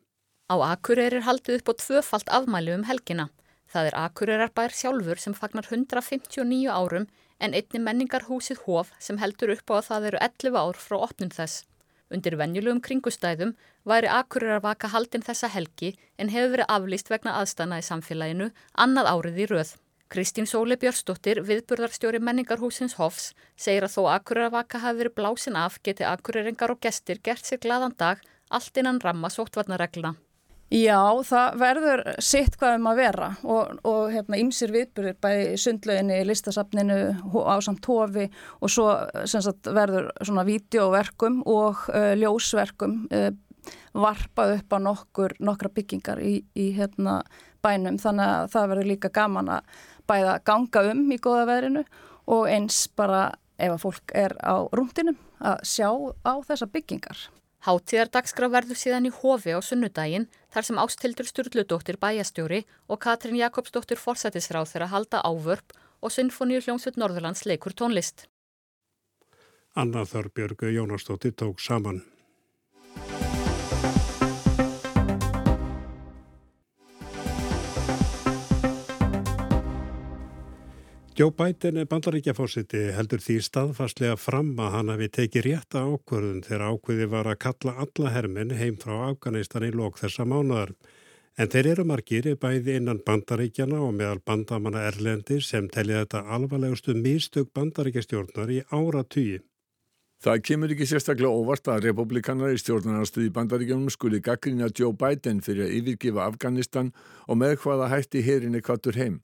Á 0.51 0.55
akureyri 0.73 1.21
er 1.21 1.27
haldið 1.29 1.61
upp 1.61 1.71
á 1.71 1.73
tvöfalt 1.85 2.35
afmæli 2.35 2.75
um 2.75 2.83
helgina. 2.91 3.29
Það 3.71 3.87
er 3.93 3.99
akureyarbær 4.03 4.75
sjálfur 4.75 5.23
sem 5.23 5.37
fagnar 5.37 5.71
159 5.71 6.67
árum 6.67 7.07
en 7.39 7.55
einni 7.55 7.79
menningarhúsið 7.79 8.65
Hóf 8.65 8.91
sem 8.99 9.23
heldur 9.23 9.55
upp 9.55 9.71
á 9.71 9.79
að 9.79 9.87
það 9.87 10.09
eru 10.11 10.25
11 10.27 10.59
ár 10.59 10.83
frá 10.83 10.99
opnum 10.99 11.31
þess. 11.31 11.63
Undir 12.11 12.35
venjulegum 12.39 12.81
kringustæðum 12.83 13.53
væri 13.87 14.09
Akureyravaka 14.11 14.89
haldin 14.91 15.23
þessa 15.23 15.47
helgi 15.53 15.93
en 16.19 16.31
hefur 16.33 16.55
verið 16.55 16.73
aflýst 16.75 17.11
vegna 17.13 17.37
aðstana 17.39 17.79
í 17.79 17.85
samfélaginu 17.87 18.49
annað 18.85 19.11
árið 19.13 19.39
í 19.43 19.47
röð. 19.53 19.71
Kristín 20.11 20.47
Sóli 20.49 20.75
Björnsdóttir, 20.75 21.39
viðburðarstjóri 21.47 22.19
menningarhúsins 22.19 22.97
Hofs, 22.99 23.29
segir 23.55 23.85
að 23.87 23.93
þó 23.95 24.01
Akureyravaka 24.17 24.81
hafi 24.83 24.99
verið 25.05 25.15
blásin 25.15 25.55
af 25.55 25.77
geti 25.87 26.03
Akureyringar 26.03 26.73
og 26.75 26.81
gestir 26.83 27.21
gert 27.23 27.47
sér 27.47 27.63
gladan 27.63 27.95
dag 27.95 28.19
allt 28.51 28.81
innan 28.83 28.99
ramma 28.99 29.31
sóttvarnaregluna. 29.31 30.17
Já, 30.71 31.19
það 31.27 31.55
verður 31.59 32.01
sitt 32.23 32.53
hvað 32.55 32.77
um 32.77 32.85
að 32.87 32.99
vera 33.01 33.27
og, 33.43 33.71
og 33.83 34.05
hérna 34.13 34.37
ymsir 34.39 34.71
viðbyrðir 34.71 35.17
bæði 35.19 35.57
sundlöginni, 35.59 36.19
listasafninu 36.29 36.99
á 37.43 37.55
samt 37.59 37.89
hofi 37.91 38.29
og 38.63 38.71
svo 38.71 38.85
sagt, 39.27 39.67
verður 39.67 40.07
svona 40.23 40.45
vídeoverkum 40.47 41.41
og 41.43 41.81
uh, 41.91 42.13
ljósverkum 42.15 43.01
uh, 43.11 43.33
varpað 43.91 44.55
upp 44.61 44.71
á 44.71 44.77
nokkur, 44.87 45.35
nokkra 45.43 45.73
byggingar 45.75 46.23
í, 46.23 46.37
í 46.55 46.69
hérna, 46.77 47.19
bænum 47.59 47.99
þannig 47.99 48.31
að 48.31 48.47
það 48.55 48.71
verður 48.71 48.89
líka 48.93 49.11
gaman 49.19 49.51
að 49.57 49.83
bæða 50.07 50.39
ganga 50.47 50.87
um 50.93 51.03
í 51.11 51.19
góða 51.19 51.49
veðrinu 51.51 51.83
og 52.31 52.47
eins 52.47 52.85
bara 52.95 53.27
ef 53.59 53.75
að 53.75 53.83
fólk 53.83 54.15
er 54.15 54.39
á 54.39 54.55
rúndinum 54.71 55.19
að 55.43 55.67
sjá 55.67 55.91
á 56.23 56.33
þessa 56.47 56.71
byggingar. 56.71 57.27
Háttíðardagskrá 57.61 58.47
verður 58.49 58.79
síðan 58.81 59.05
í 59.05 59.11
hofi 59.13 59.53
á 59.53 59.61
sunnudaginn 59.61 60.25
þar 60.49 60.65
sem 60.65 60.79
Ástildur 60.81 61.27
Sturludóttir 61.29 61.99
bæjastjóri 62.01 62.63
og 62.89 63.01
Katrín 63.03 63.37
Jakobsdóttir 63.37 64.01
forsættisráð 64.01 64.71
þeirra 64.71 64.87
halda 64.89 65.21
ávörp 65.21 65.75
og 66.01 66.13
Sinfoníu 66.15 66.63
hljómsveit 66.65 66.97
Norðurlands 66.97 67.45
leikur 67.45 67.77
tónlist. 67.77 68.25
Anna 69.77 70.01
Þorbjörgu 70.09 70.73
Jónastóttir 70.73 71.37
tók 71.37 71.61
saman. 71.61 72.01
Joe 81.21 81.29
Biden 81.37 81.75
bandaríkjafósiti 81.85 82.79
heldur 82.95 83.21
því 83.21 83.35
staðfastlega 83.45 84.15
fram 84.17 84.55
að 84.57 84.71
hann 84.73 84.87
hafi 84.89 85.09
tekið 85.19 85.43
rétta 85.45 85.83
ákvörðun 85.85 86.39
þegar 86.47 86.63
ákvöði 86.71 87.07
var 87.11 87.29
að 87.29 87.37
kalla 87.43 87.73
alla 87.83 88.13
hermin 88.15 88.55
heim 88.57 88.79
frá 88.81 88.95
Afganistan 89.11 89.67
í 89.67 89.69
lók 89.75 90.01
þessa 90.01 90.25
mánuðar. 90.25 90.73
En 91.37 91.53
þeir 91.53 91.71
eru 91.75 91.85
margir 91.91 92.31
bæði 92.41 92.79
innan 92.79 93.03
bandaríkjana 93.05 93.83
og 93.85 93.93
meðal 93.99 94.17
bandamanna 94.25 94.87
Erlendi 94.89 95.37
sem 95.45 95.69
telja 95.69 96.01
þetta 96.01 96.25
alvarlegustu 96.39 96.97
mistök 96.97 97.53
bandaríkjastjórnar 97.53 98.57
í 98.57 98.61
ára 98.73 99.05
tugi. 99.05 99.43
Það 100.25 100.45
kemur 100.49 100.73
ekki 100.73 100.89
sérstaklega 100.89 101.29
óvart 101.29 101.69
að 101.69 101.91
republikanar 101.91 102.55
í 102.55 102.61
stjórnarnastuði 102.65 103.29
bandaríkjanum 103.35 103.93
skuli 103.93 104.25
gaggrina 104.25 104.73
Joe 104.73 104.97
Biden 104.97 105.45
fyrir 105.45 105.69
að 105.69 105.81
yfirgifa 105.83 106.31
Afganistan 106.31 106.95
og 107.27 107.45
með 107.45 107.59
hvaða 107.61 107.93
hætti 107.93 108.25
herinni 108.25 108.65
kvattur 108.65 108.97
heim. 108.97 109.21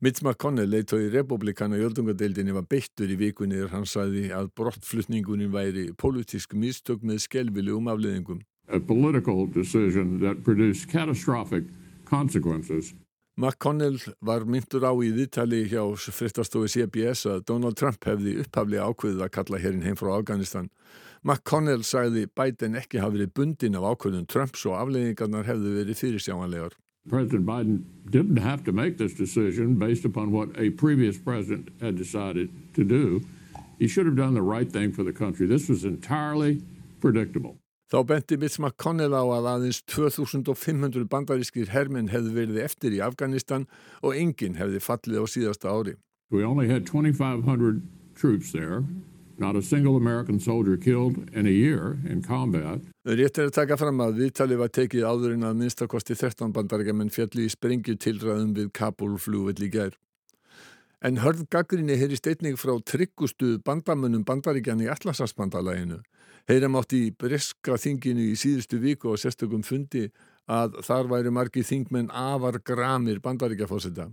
Mitch 0.00 0.22
McConnell 0.22 0.70
leitói 0.70 1.08
republikana 1.10 1.74
í 1.74 1.82
öldungadeildinni 1.82 2.52
var 2.54 2.68
beittur 2.70 3.10
í 3.10 3.16
vikunni 3.18 3.56
þegar 3.56 3.72
hann 3.72 3.88
sagði 3.90 4.28
að 4.30 4.52
brottflutningunni 4.54 5.48
væri 5.50 5.88
politísk 5.98 6.54
mistök 6.54 7.02
með 7.02 7.24
skelvilegum 7.24 7.90
afleðingum. 7.90 8.38
McConnell 13.38 13.98
var 14.22 14.46
myndur 14.46 14.86
á 14.86 14.94
í 15.02 15.10
viðtali 15.18 15.64
hjá 15.66 15.82
frittarstofi 15.98 16.70
CBS 16.76 17.26
að 17.34 17.44
Donald 17.50 17.74
Trump 17.78 18.06
hefði 18.06 18.38
upphaflega 18.44 18.86
ákveðið 18.86 19.26
að 19.26 19.34
kalla 19.34 19.64
hérinn 19.66 19.86
heim 19.86 19.98
frá 19.98 20.14
Afganistan. 20.14 20.70
McConnell 21.26 21.82
sagði 21.82 22.28
Biden 22.30 22.78
ekki 22.78 23.02
hafi 23.02 23.18
verið 23.18 23.34
bundin 23.34 23.78
af 23.78 23.90
ákveðun 23.96 24.30
Trumps 24.30 24.62
og 24.70 24.78
afleðingarnar 24.78 25.50
hefðu 25.50 25.80
verið 25.82 26.06
fyrirsjámanlegar. 26.06 26.84
President 27.08 27.46
Biden 27.46 27.84
didn't 28.10 28.38
have 28.38 28.64
to 28.64 28.72
make 28.72 28.98
this 28.98 29.14
decision 29.14 29.76
based 29.76 30.04
upon 30.04 30.32
what 30.32 30.48
a 30.56 30.70
previous 30.70 31.18
president 31.18 31.68
had 31.80 31.96
decided 31.96 32.50
to 32.74 32.84
do. 32.84 33.24
He 33.78 33.88
should 33.88 34.06
have 34.06 34.16
done 34.16 34.34
the 34.34 34.42
right 34.42 34.70
thing 34.70 34.92
for 34.92 35.04
the 35.04 35.12
country. 35.12 35.46
This 35.46 35.68
was 35.68 35.84
entirely 35.84 36.62
predictable. 37.00 37.58
Þá 37.88 38.04
benti 38.04 38.36
Mitch 38.36 38.58
McConnell 38.60 39.16
á 39.16 39.24
að 39.24 39.46
aðeins 39.48 39.78
2500 39.88 41.08
bandarískir 41.08 41.70
herminn 41.72 42.10
hefði 42.12 42.34
verið 42.36 42.58
eftir 42.60 42.92
í 42.92 43.00
Afganistan 43.00 43.64
og 44.02 44.12
enginn 44.12 44.58
hefði 44.60 44.82
fallið 44.84 45.24
á 45.24 45.26
síðasta 45.32 45.72
ári. 45.72 45.94
We 46.28 46.44
only 46.44 46.68
had 46.68 46.84
2500 46.84 47.80
troops 48.14 48.52
there. 48.52 48.84
Not 49.38 49.54
a 49.54 49.62
single 49.62 49.96
American 49.96 50.40
soldier 50.40 50.76
killed 50.76 51.30
in 51.32 51.46
a 51.46 51.50
year 51.50 51.98
in 52.04 52.22
combat. 52.22 52.80
Rétt 53.06 53.38
er 53.38 53.46
að 53.46 53.54
taka 53.54 53.76
fram 53.78 54.02
að 54.02 54.18
viðtalið 54.24 54.58
var 54.58 54.72
tekið 54.74 55.06
áður 55.06 55.36
en 55.36 55.46
að 55.46 55.60
minnstakosti 55.60 56.16
13 56.18 56.50
bandarækjaman 56.56 57.12
fjalli 57.14 57.46
í 57.46 57.52
sprengju 57.52 57.94
tilræðum 58.02 58.50
við 58.56 58.72
Kabul 58.74 59.14
flúvill 59.22 59.62
í 59.62 59.70
gær. 59.70 59.94
En 61.06 61.20
hörð 61.22 61.44
gaggrinni 61.54 61.94
heyri 61.94 62.18
steitning 62.18 62.58
frá 62.58 62.74
tryggustu 62.82 63.60
bandamönnum 63.62 64.24
bandaríkjan 64.26 64.82
í 64.82 64.90
Atlasasbandalæginu. 64.90 66.00
Heyram 66.50 66.78
átt 66.80 66.98
í 66.98 67.04
breska 67.14 67.78
þinginu 67.78 68.32
í 68.32 68.38
síðustu 68.40 68.82
viku 68.82 69.12
og 69.12 69.22
sérstökum 69.22 69.62
fundi 69.62 70.08
að 70.50 70.80
þar 70.82 71.12
væri 71.12 71.30
margi 71.30 71.62
þingmenn 71.62 72.10
afar 72.10 72.58
gramir 72.58 73.22
bandaríkjafósita. 73.22 74.10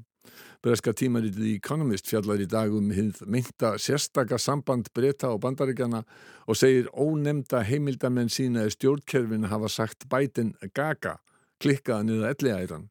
Breska 0.66 0.94
tímaritið 0.98 1.52
Economist 1.56 2.10
fjallar 2.10 2.42
í 2.42 2.48
dag 2.50 2.74
um 2.74 2.90
hinn 2.96 3.12
mynda 3.26 3.76
sérstaka 3.82 4.40
samband 4.42 4.90
breyta 4.96 5.30
á 5.30 5.36
bandaríkjana 5.38 6.02
og 6.48 6.58
segir 6.58 6.90
ónemda 6.92 7.62
heimildamenn 7.68 8.32
sína 8.34 8.66
að 8.66 8.76
stjórnkerfin 8.78 9.50
hafa 9.52 9.70
sagt 9.70 10.08
bætin 10.10 10.56
gaga, 10.74 11.20
klikkaða 11.62 12.08
niður 12.08 12.34
elliæran. 12.34 12.90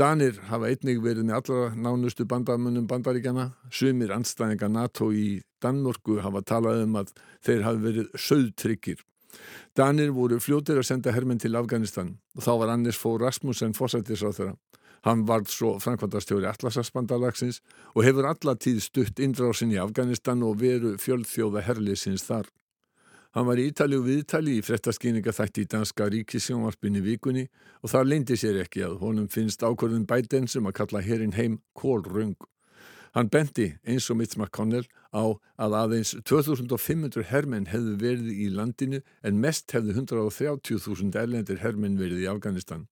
Danir 0.00 0.38
hafa 0.48 0.70
einnig 0.70 1.02
verið 1.04 1.26
með 1.28 1.36
allra 1.36 1.74
nánustu 1.76 2.24
bandamönnum 2.24 2.86
bandaríkjana, 2.88 3.50
sumir 3.68 4.14
anstæðinga 4.14 4.70
NATO 4.72 5.10
í 5.12 5.42
Danmörku 5.60 6.22
hafa 6.24 6.40
talað 6.40 6.86
um 6.86 6.96
að 7.02 7.12
þeir 7.44 7.66
hafi 7.66 7.82
verið 7.84 8.14
söðtryggir. 8.16 9.02
Danir 9.76 10.14
voru 10.16 10.40
fljótir 10.42 10.80
að 10.80 10.88
senda 10.88 11.12
hermenn 11.14 11.42
til 11.42 11.52
Afganistan 11.58 12.14
og 12.36 12.46
þá 12.46 12.52
var 12.62 12.72
Anders 12.72 12.98
Fó 12.98 13.12
Rasmussen 13.20 13.76
fórsættis 13.76 14.24
á 14.24 14.30
þeirra. 14.32 14.56
Hann 15.06 15.24
varð 15.28 15.48
svo 15.48 15.74
framkvæmdastjóri 15.80 16.48
Atlasarspandalagsins 16.50 17.62
og 17.94 18.04
hefur 18.04 18.28
allatíð 18.28 18.82
stutt 18.84 19.20
indrásin 19.22 19.72
í 19.72 19.80
Afganistan 19.80 20.42
og 20.44 20.60
veru 20.60 20.96
fjöldþjóða 21.00 21.64
herliðsins 21.64 22.26
þar. 22.26 22.50
Hann 23.30 23.46
var 23.46 23.60
í 23.62 23.68
Ítali 23.70 23.94
og 23.94 24.08
viðtali 24.08 24.56
í 24.58 24.62
frettaskýninga 24.66 25.32
þætti 25.32 25.62
í 25.62 25.70
danska 25.70 26.08
ríkisjónvarpinni 26.10 27.00
vikunni 27.04 27.44
og 27.80 27.92
það 27.92 28.08
leindi 28.10 28.36
sér 28.40 28.58
ekki 28.64 28.82
að 28.82 28.96
honum 29.04 29.28
finnst 29.30 29.62
ákvörðun 29.62 30.08
bæten 30.10 30.50
sem 30.50 30.66
að 30.66 30.76
kalla 30.80 31.04
herin 31.06 31.36
heim 31.38 31.60
kólröng. 31.78 32.34
Hann 33.14 33.30
bendi 33.30 33.72
eins 33.86 34.10
og 34.10 34.18
Mitch 34.18 34.38
McConnell 34.38 34.86
á 35.14 35.34
að 35.62 35.76
aðeins 35.78 36.12
2500 36.26 37.26
hermenn 37.30 37.70
hefðu 37.70 37.96
verið 38.02 38.30
í 38.34 38.48
landinu 38.54 39.00
en 39.22 39.40
mest 39.42 39.70
hefðu 39.74 39.96
130.000 40.02 41.18
erlendir 41.18 41.62
hermenn 41.62 41.98
verið 41.98 42.26
í 42.26 42.28
Afganistan. 42.30 42.88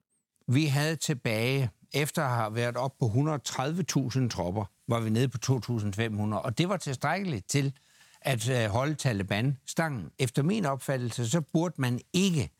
Vi 0.46 0.70
havde 0.72 0.96
tilbage 0.96 1.68
efter 1.92 2.22
at 2.22 2.30
have 2.30 2.54
været 2.54 2.76
op 2.76 2.98
på 2.98 3.06
130.000 3.06 4.28
tropper, 4.28 4.64
var 4.88 5.00
vi 5.00 5.10
nede 5.10 5.28
på 5.28 5.38
2.500, 5.46 6.34
og 6.34 6.58
det 6.58 6.68
var 6.68 6.76
tilstrækkeligt 6.76 7.48
til 7.48 7.72
at 8.20 8.50
øh, 8.50 8.70
holde 8.70 8.94
Taliban 8.94 9.56
stangen. 9.66 10.10
Efter 10.18 10.42
min 10.42 10.64
opfattelse, 10.64 11.30
så 11.30 11.40
burde 11.40 11.74
man 11.78 12.00
ikke 12.12 12.50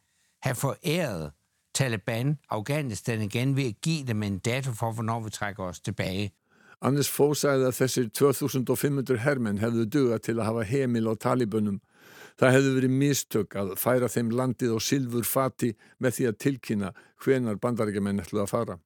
have 0.42 0.54
foræret 0.54 1.32
Taliban 1.75 2.38
Afghanistan 2.50 3.23
igen 3.23 3.56
ved 3.56 3.64
at 3.64 3.80
give 3.82 4.06
dem 4.06 4.23
en 4.23 4.38
dato 4.38 4.73
for, 4.73 4.92
hvornår 4.92 5.20
vi 5.20 5.30
trækker 5.30 5.62
os 5.62 5.80
tilbage. 5.80 6.32
Anders 6.80 7.11
Fogh 7.11 7.35
sagði 7.35 7.66
að 7.66 7.75
þessir 7.75 8.11
2500 8.14 9.18
hermenn 9.18 9.58
hefðu 9.58 9.85
duga 9.90 10.18
til 10.23 10.38
að 10.38 10.47
hafa 10.47 10.66
heimil 10.68 11.11
á 11.11 11.14
talibunum. 11.18 11.80
Það 12.38 12.54
hefðu 12.54 12.75
verið 12.76 12.92
mistök 13.00 13.56
að 13.58 13.73
færa 13.82 14.06
þeim 14.06 14.30
landið 14.30 14.76
og 14.76 14.85
silfur 14.87 15.26
fati 15.26 15.73
með 15.99 16.14
því 16.18 16.28
að 16.28 16.37
tilkynna 16.44 16.92
hvenar 17.25 17.58
bandarækjumenn 17.58 18.23
ætlu 18.23 18.44
að 18.44 18.52
fara. 18.52 18.78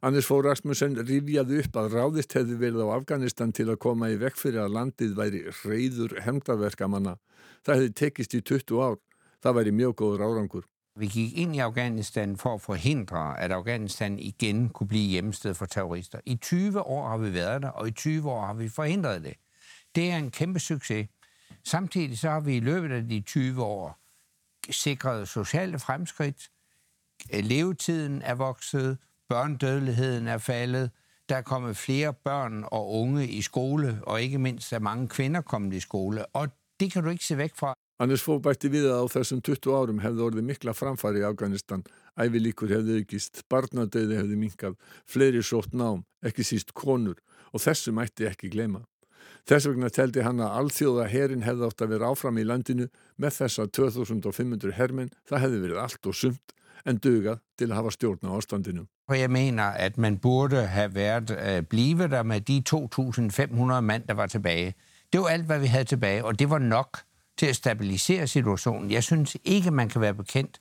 Anders 0.00 0.28
Fór 0.30 0.44
Rasmussen 0.46 0.94
rifjaði 1.02 1.58
upp 1.64 1.76
að 1.80 1.94
ráðist 1.96 2.34
hefði 2.38 2.56
verið 2.60 2.86
á 2.86 2.96
Afganistan 2.96 3.52
til 3.52 3.68
að 3.72 3.80
koma 3.82 4.10
í 4.12 4.18
vekk 4.20 4.38
fyrir 4.38 4.64
að 4.64 4.76
landið 4.76 5.14
væri 5.18 5.42
reyður 5.64 6.14
hemdaverkamanna. 6.24 7.16
Það 7.66 7.80
hefði 7.80 7.94
tekist 8.00 8.36
í 8.38 8.42
20 8.42 8.82
ár. 8.84 8.98
Það 9.42 9.56
væri 9.58 9.72
mjög 9.74 9.96
góður 9.98 10.24
árangur. 10.26 10.66
Vi 10.98 11.06
gik 11.06 11.36
inn 11.38 11.54
i 11.54 11.60
Afghanistan 11.62 12.32
for 12.36 12.56
að 12.56 12.64
forhindra 12.64 13.36
að 13.38 13.54
Afghanistan 13.54 14.16
igen 14.18 14.64
kunne 14.74 14.90
blive 14.90 15.12
hjemsted 15.12 15.54
for 15.54 15.70
terrorister. 15.70 16.22
I 16.26 16.34
20 16.34 16.80
år 16.82 17.08
har 17.08 17.18
vi 17.18 17.34
været 17.34 17.62
der, 17.62 17.70
og 17.70 17.88
i 17.88 17.90
20 17.90 18.30
år 18.30 18.46
har 18.46 18.54
vi 18.54 18.68
forhindret 18.68 19.22
det. 19.24 19.34
Det 19.94 20.10
er 20.10 20.16
en 20.16 20.30
kæmpe 20.30 20.58
succes. 20.58 21.06
Samtidig 21.64 22.18
så 22.18 22.30
har 22.30 22.40
vi 22.40 22.56
i 22.56 22.60
løbet 22.60 22.92
af 22.92 23.08
de 23.08 23.20
20 23.20 23.62
år 23.62 23.98
sikret 24.70 25.28
sociale 25.28 25.78
fremskridt. 25.78 26.50
Levetiden 27.32 28.22
er 28.22 28.34
vokset, 28.34 28.98
børnedødeligheden 29.28 30.28
er 30.28 30.38
faldet, 30.38 30.90
der 31.28 31.36
er 31.36 31.42
kommet 31.42 31.76
flere 31.76 32.12
børn 32.12 32.64
og 32.66 32.90
unge 32.90 33.28
i 33.28 33.42
skole, 33.42 34.00
og 34.02 34.22
ikke 34.22 34.38
mindst 34.38 34.72
er 34.72 34.78
mange 34.78 35.08
kvinder 35.08 35.40
kommet 35.40 35.74
i 35.74 35.80
skole, 35.80 36.26
og 36.26 36.48
det 36.80 36.92
kan 36.92 37.04
du 37.04 37.10
ikke 37.10 37.24
se 37.24 37.38
væk 37.38 37.56
fra. 37.56 37.74
Anders 38.00 38.22
Fogh 38.22 38.42
bætti 38.42 38.70
við 38.70 38.86
að 38.86 39.00
á 39.02 39.06
þessum 39.10 39.40
20 39.42 39.74
árum 39.74 39.98
hefði 39.98 40.22
orðið 40.22 40.44
mikla 40.46 40.72
framfari 40.72 41.18
í 41.18 41.26
Afganistan. 41.26 41.82
Ævilíkur 42.14 42.70
hefði 42.70 43.00
aukist, 43.00 43.42
barnadauði 43.50 44.20
hefði 44.20 44.36
minkað, 44.38 44.76
fleiri 45.06 45.42
sótt 45.42 45.74
nám, 45.74 46.04
ekki 46.22 46.46
síst 46.46 46.70
konur 46.78 47.18
og 47.52 47.64
þessu 47.64 47.92
mætti 47.92 48.28
ekki 48.30 48.52
glema. 48.54 48.84
Þess 49.50 49.66
vegna 49.66 49.90
teldi 49.90 50.22
hann 50.22 50.40
að 50.44 50.54
alþjóða 50.60 51.08
herin 51.10 51.42
hefði 51.42 51.66
átt 51.66 51.82
að 51.82 51.92
vera 51.96 52.12
áfram 52.12 52.38
í 52.38 52.46
landinu 52.46 52.86
með 53.16 53.34
þessa 53.40 53.66
2500 53.66 54.76
hermen, 54.78 55.10
það 55.28 55.44
hefði 55.44 55.60
verið 55.64 55.82
allt 55.82 56.06
og 56.06 56.14
sumt 56.14 56.54
en 56.86 56.98
dugað 56.98 57.40
til 57.58 57.70
að 57.70 57.74
hafa 57.74 57.90
stjórn 57.90 58.28
á 58.28 58.30
ástandinu. 58.38 58.86
Og 59.08 59.20
jeg 59.20 59.30
mener, 59.30 59.64
at 59.64 59.98
man 59.98 60.18
burde 60.18 60.66
have 60.66 60.94
været 60.94 61.30
øh, 61.30 61.62
blive 61.62 62.08
der 62.08 62.22
med 62.22 62.40
de 62.40 62.62
2.500 62.70 63.80
mand, 63.80 64.02
der 64.08 64.14
var 64.14 64.26
tilbage. 64.26 64.74
Det 65.12 65.20
var 65.20 65.28
alt, 65.28 65.46
hvad 65.46 65.58
vi 65.58 65.66
havde 65.66 65.84
tilbage, 65.84 66.24
og 66.24 66.38
det 66.38 66.50
var 66.50 66.58
nok 66.58 66.98
til 67.38 67.46
at 67.46 67.56
stabilisere 67.56 68.26
situationen. 68.26 68.90
Jeg 68.90 69.02
synes 69.04 69.36
ikke, 69.44 69.70
man 69.70 69.88
kan 69.88 70.00
være 70.00 70.14
bekendt 70.14 70.60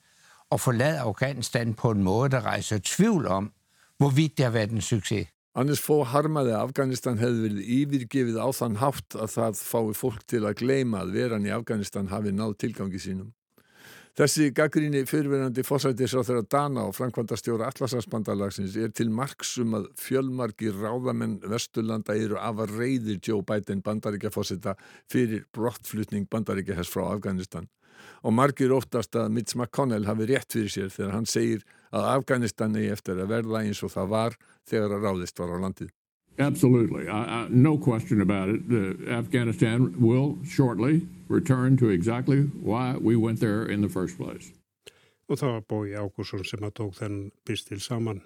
at 0.51 0.61
forlade 0.61 0.99
Afghanistan 0.99 1.73
på 1.73 1.91
en 1.91 2.03
måde, 2.03 2.29
der 2.29 2.45
rejser 2.45 2.79
tvivl 2.83 3.27
om, 3.27 3.51
hvorvidt 3.97 4.37
det 4.37 4.45
har 4.45 4.51
været 4.51 4.71
en 4.71 4.81
succes. 4.81 5.27
Hannes 5.57 5.79
Fó 5.81 6.03
harmaði 6.05 6.51
að 6.53 6.67
Afganistan 6.67 7.17
hefði 7.17 7.39
verið 7.47 7.69
yfirgefið 7.75 8.35
á 8.37 8.47
þann 8.53 8.75
hátt 8.77 9.15
að 9.17 9.31
það 9.33 9.61
fái 9.65 9.95
fólk 9.97 10.27
til 10.29 10.43
að 10.45 10.59
gleima 10.59 10.99
að 11.01 11.15
veran 11.17 11.47
í 11.49 11.53
Afganistan 11.55 12.11
hafi 12.11 12.29
náð 12.29 12.53
tilgangi 12.61 13.01
sínum. 13.01 13.31
Þessi 14.17 14.47
gaggríni 14.49 15.03
fyrirverandi 15.05 15.61
fórsættisráþur 15.61 16.39
að 16.39 16.47
Dana 16.49 16.87
og 16.89 16.95
framkvæmdastjóra 16.97 17.67
Atlasarspandalagsins 17.69 18.73
er 18.81 18.89
til 18.97 19.11
marksum 19.13 19.75
að 19.77 19.91
fjölmarki 20.01 20.71
ráðamenn 20.73 21.35
Vesturlanda 21.45 22.15
eru 22.17 22.39
af 22.41 22.63
að 22.63 22.73
reyðir 22.79 23.19
Joe 23.21 23.45
Biden 23.45 23.83
bandaríkjafósita 23.85 24.73
fyrir 25.13 25.45
brottflutning 25.53 26.25
bandaríkjahess 26.33 26.89
frá 26.89 27.03
Afganistan 27.11 27.69
og 28.25 28.33
margir 28.33 28.73
óttast 28.73 29.13
að 29.21 29.29
Mitch 29.37 29.53
McConnell 29.53 30.09
hafi 30.09 30.31
rétt 30.33 30.49
fyrir 30.49 30.73
sér 30.73 30.89
þegar 30.97 31.13
hann 31.13 31.29
segir 31.29 31.61
að 31.93 32.09
Afganistan 32.15 32.73
eigi 32.73 32.95
eftir 32.97 33.21
að 33.21 33.35
verða 33.35 33.61
eins 33.61 33.85
og 33.85 33.93
það 33.93 34.13
var 34.17 34.41
þegar 34.65 34.97
að 34.97 35.05
ráðist 35.05 35.37
var 35.37 35.53
á 35.53 35.57
landið. 35.61 35.93
Absolutely. 36.39 37.07
I, 37.09 37.43
I, 37.43 37.47
no 37.49 37.77
question 37.77 38.21
about 38.21 38.49
it. 38.49 38.61
Afghanistan 39.09 39.99
will 39.99 40.37
shortly 40.45 41.07
return 41.27 41.77
to 41.77 41.89
exactly 41.89 42.41
why 42.61 42.95
we 42.97 43.15
went 43.15 43.39
there 43.39 43.65
in 43.65 43.81
the 43.81 43.89
first 43.89 44.17
place. 44.17 44.53
Og 45.27 45.35
það 45.35 45.51
var 45.51 45.63
Bói 45.67 45.91
Ágússon 45.99 46.45
sem 46.47 46.63
að 46.63 46.77
tók 46.79 46.93
þenn 47.01 47.17
pistil 47.43 47.81
saman. 47.83 48.21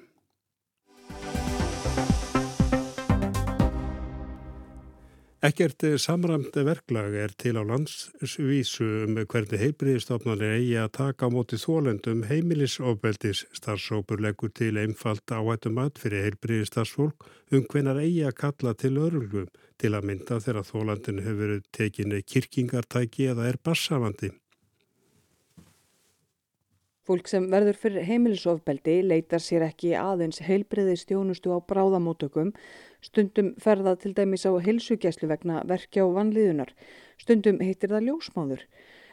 Ekkert 5.42 5.82
samræmt 5.98 6.54
verklag 6.54 7.16
er 7.18 7.32
til 7.34 7.58
á 7.58 7.66
landsvísu 7.66 8.86
um 9.08 9.16
hvernig 9.26 9.58
heilbriðistofnarnir 9.58 10.52
eigi 10.60 10.76
að 10.78 10.92
taka 11.00 11.26
á 11.26 11.34
móti 11.34 11.58
þólendum 11.58 12.22
heimilisofbeldis 12.30 13.42
starfsópur 13.58 14.22
leggur 14.22 14.54
til 14.54 14.78
einfalt 14.78 15.34
áhættum 15.34 15.82
að 15.82 15.98
fyrir 16.04 16.28
heilbriðistarsfólk 16.28 17.26
um 17.58 17.66
hvenar 17.74 18.04
eigi 18.04 18.22
að 18.30 18.38
kalla 18.44 18.76
til 18.78 18.94
örlugum 19.02 19.50
til 19.82 19.96
að 19.98 20.06
mynda 20.12 20.38
þegar 20.46 20.70
þólandin 20.70 21.24
hefur 21.26 21.58
tekinni 21.74 22.22
kirkingartæki 22.22 23.32
eða 23.34 23.50
er 23.50 23.58
bassafandi. 23.66 24.30
Fólk 27.12 27.28
sem 27.28 27.50
verður 27.52 27.76
fyrir 27.76 28.06
heimilisofbeldi 28.08 29.02
leitar 29.04 29.44
sér 29.44 29.66
ekki 29.66 29.90
aðeins 30.00 30.40
heilbriðistjónustu 30.48 31.52
á 31.52 31.60
bráðamótökum 31.60 32.54
Stundum 33.02 33.56
ferða 33.58 33.96
til 33.98 34.14
dæmis 34.14 34.46
á 34.46 34.54
heilsugjæslu 34.62 35.28
vegna 35.32 35.64
verkja 35.66 36.06
og 36.06 36.14
vanliðunar. 36.20 36.70
Stundum 37.18 37.58
heitir 37.66 37.90
það 37.90 38.12
ljósmáður. 38.12 38.66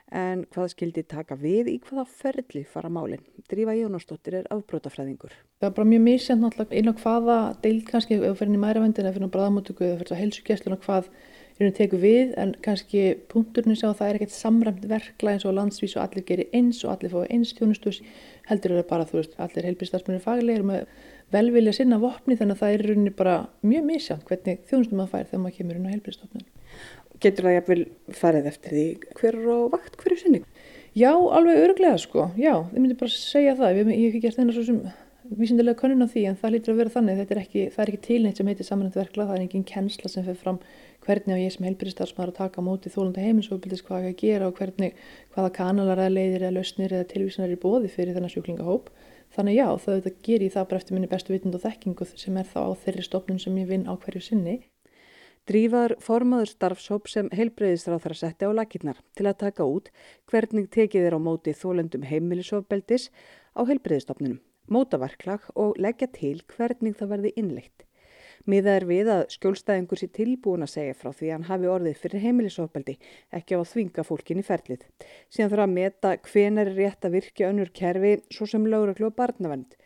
En 0.09 0.45
hvað 0.53 0.71
skildi 0.73 1.05
taka 1.09 1.37
við 1.41 1.71
í 1.73 1.77
hvaða 1.85 2.05
ferli 2.09 2.63
fara 2.69 2.89
málinn? 2.93 3.25
Drífa 3.49 3.75
Jónastóttir 3.77 4.39
er 4.39 4.47
afbrótafræðingur. 4.53 5.33
Það 5.61 5.69
er 5.69 5.75
bara 5.77 5.89
mjög 5.89 6.05
misjant 6.05 6.45
náttúrulega 6.45 6.81
inn 6.81 6.93
á 6.93 7.01
hvaða 7.01 7.39
deil 7.65 7.81
kannski 7.89 8.17
ef 8.17 8.25
við 8.25 8.39
ferum 8.41 8.57
í 8.57 8.63
mæravendin 8.63 9.09
eða 9.09 9.17
fyrir 9.17 9.29
á 9.29 9.35
bráðamótöku 9.37 9.89
eða 9.89 9.99
fyrir 10.03 10.17
á 10.17 10.21
heilsugjæsluna 10.23 10.81
hvað 10.85 11.11
er 11.59 11.67
hún 11.67 11.77
teku 11.77 11.99
við 11.99 12.35
en 12.39 12.55
kannski 12.63 13.03
punkturinn 13.33 13.77
sá 13.79 13.89
að 13.89 13.97
það 14.01 14.09
er 14.09 14.19
ekkert 14.19 14.35
samræmt 14.35 14.85
verkla 14.91 15.35
eins 15.35 15.47
og 15.49 15.57
landsvís 15.57 15.97
og 15.97 16.05
allir 16.05 16.27
gerir 16.29 16.53
eins 16.55 16.85
og 16.85 16.93
allir 16.95 17.15
fái 17.15 17.33
eins 17.35 17.55
tjónustus 17.57 17.99
heldur 18.51 18.75
er 18.75 18.83
það 18.83 18.91
bara 18.93 19.09
þú 19.09 19.19
veist 19.19 19.35
allir 19.43 19.67
heilbíðstarfsmennir 19.69 20.25
faglegir 20.25 20.67
með 20.69 20.87
velvilja 21.35 21.75
sinna 21.81 21.99
vopni 22.03 22.39
þannig 22.39 22.57
að 22.57 22.63
það 22.63 22.77
er 22.77 22.87
rauninni 22.87 23.15
bara 23.19 23.35
mjög 23.67 23.89
misjant 23.91 24.25
hvernig 24.29 24.63
þjónustum 24.71 25.03
maður 25.03 25.13
fær 25.17 25.29
þegar 25.33 25.43
maður 25.45 25.59
kemur 25.59 25.81
inn 25.81 25.91
á 25.91 25.95
heilbíðstofnun. 25.95 26.47
Getur 27.19 27.49
það 27.49 27.57
jafnvel 27.57 27.83
farið 28.15 28.49
eftir 28.53 28.77
því 28.77 28.87
hver 29.19 29.41
á 29.43 29.59
vakt 29.75 29.99
hverju 29.99 30.21
sinni? 30.23 30.45
Já, 30.97 31.13
alveg 31.13 31.61
örglega 31.67 31.99
sko, 32.01 32.31
já, 32.39 32.55
ég 32.73 32.79
myndi 32.79 32.97
bara 32.99 33.13
segja 33.13 33.59
það, 33.59 33.77
ég 33.77 33.91
hef 33.91 34.07
ekki 34.09 34.23
gert 34.23 34.39
þennar 34.39 34.57
svo 34.57 34.65
sem 34.67 34.79
vísindilega 35.37 35.79
konun 35.79 36.07
á 36.07 36.09
því 36.09 36.25
en 36.31 36.39
það 36.41 36.55
lítur 36.55 36.73
að 36.73 36.81
vera 36.81 36.95
þannig, 36.95 37.21
er 37.23 37.41
ekki, 37.43 37.65
það 37.75 37.83
er 37.83 37.91
ekki 37.93 38.07
tilneitt 38.07 38.41
sem 38.41 38.49
heitir 38.49 38.67
samanlegt 38.67 38.97
verkla, 38.97 39.27
það 39.29 39.37
er 39.37 39.45
engin 39.45 39.67
kennsla 39.69 40.11
sem 40.11 40.25
fer 40.25 40.39
fram 40.41 40.61
hvernig 41.09 41.35
á 41.35 41.41
ég 41.41 41.55
sem 41.57 41.67
heilbyrðistarfsmaður 41.67 42.35
að 42.35 42.41
taka 42.43 42.65
móti 42.69 42.93
þólunda 42.93 43.25
heiminsofbildis 43.25 43.85
hvað 43.89 44.11
ekki 44.13 44.15
að 44.15 44.25
gera 44.29 44.49
og 44.53 44.59
hvernig 44.61 45.05
hvaða 45.35 45.55
kanalar 45.57 46.05
eða 46.05 46.15
leiðir 46.15 46.45
eða 46.45 46.57
lausnir 46.61 46.95
eða 46.99 47.13
tilvísanar 47.15 47.55
er 47.57 47.63
bóði 47.65 47.91
fyrir 47.95 48.15
þennan 48.19 48.35
sjúklingahóp 48.37 48.93
Þannig 49.37 49.59
já, 49.59 49.67
það 49.85 50.09
ger 50.25 50.43
ég 50.45 50.53
það 50.55 50.67
bara 50.71 50.81
eftir 50.81 50.97
minni 50.97 51.11
bestu 51.11 51.35
vitund 51.35 51.57
og 51.59 51.63
þekkingu 51.63 52.07
sem 52.09 52.37
er 52.41 52.49
þá 52.49 52.61
á 52.65 52.81
þeirri 52.85 53.05
stofnun 53.05 53.41
sem 53.43 53.59
ég 53.61 53.69
vinn 53.69 53.85
á 53.85 53.93
hverju 54.01 54.23
sinni. 54.25 54.57
Drífar 55.49 55.95
formaður 56.05 56.51
starfshóp 56.53 57.09
sem 57.09 57.29
að 57.33 58.17
setja 58.21 58.49
á 58.49 58.53
lakirnar 58.53 58.99
til 59.17 59.27
að 59.29 59.39
taka 59.45 59.65
út 59.65 59.89
hvernig 60.29 60.69
tekið 60.73 61.09
er 61.09 61.17
á 61.17 61.21
móti 61.21 61.55
þólendum 61.57 62.05
heimilisofbeldis 62.05 63.09
á 63.57 63.65
heilbreyðistofnunum, 63.69 64.41
mótaverklag 64.69 65.49
og 65.57 65.77
leggja 65.81 66.09
til 66.13 66.43
hvernig 66.57 66.97
það 66.97 67.13
verði 67.15 67.33
innleitt. 67.37 67.85
Miða 68.49 68.79
er 68.79 68.85
við 68.89 69.09
að 69.13 69.23
skjólstæðingur 69.35 70.01
sé 70.01 70.07
tilbúin 70.17 70.65
að 70.65 70.71
segja 70.73 70.95
frá 70.97 71.11
því 71.13 71.27
hann 71.35 71.43
hafi 71.51 71.67
orðið 71.69 71.99
fyrir 72.01 72.23
heimilisofbeldi, 72.23 72.95
ekki 73.37 73.59
á 73.59 73.61
að 73.61 73.67
þvinga 73.75 74.05
fólkin 74.09 74.41
í 74.41 74.45
ferlið. 74.47 74.87
Síðan 75.29 75.51
þarf 75.53 75.65
að 75.67 75.75
meta 75.75 76.13
hvenar 76.31 76.71
er 76.71 76.79
rétt 76.79 77.05
að 77.05 77.19
virkja 77.19 77.51
önnur 77.53 77.73
kerfi 77.77 78.15
svo 78.33 78.49
sem 78.49 78.65
lauraglu 78.65 79.11
og 79.11 79.19
barnavend. 79.19 79.77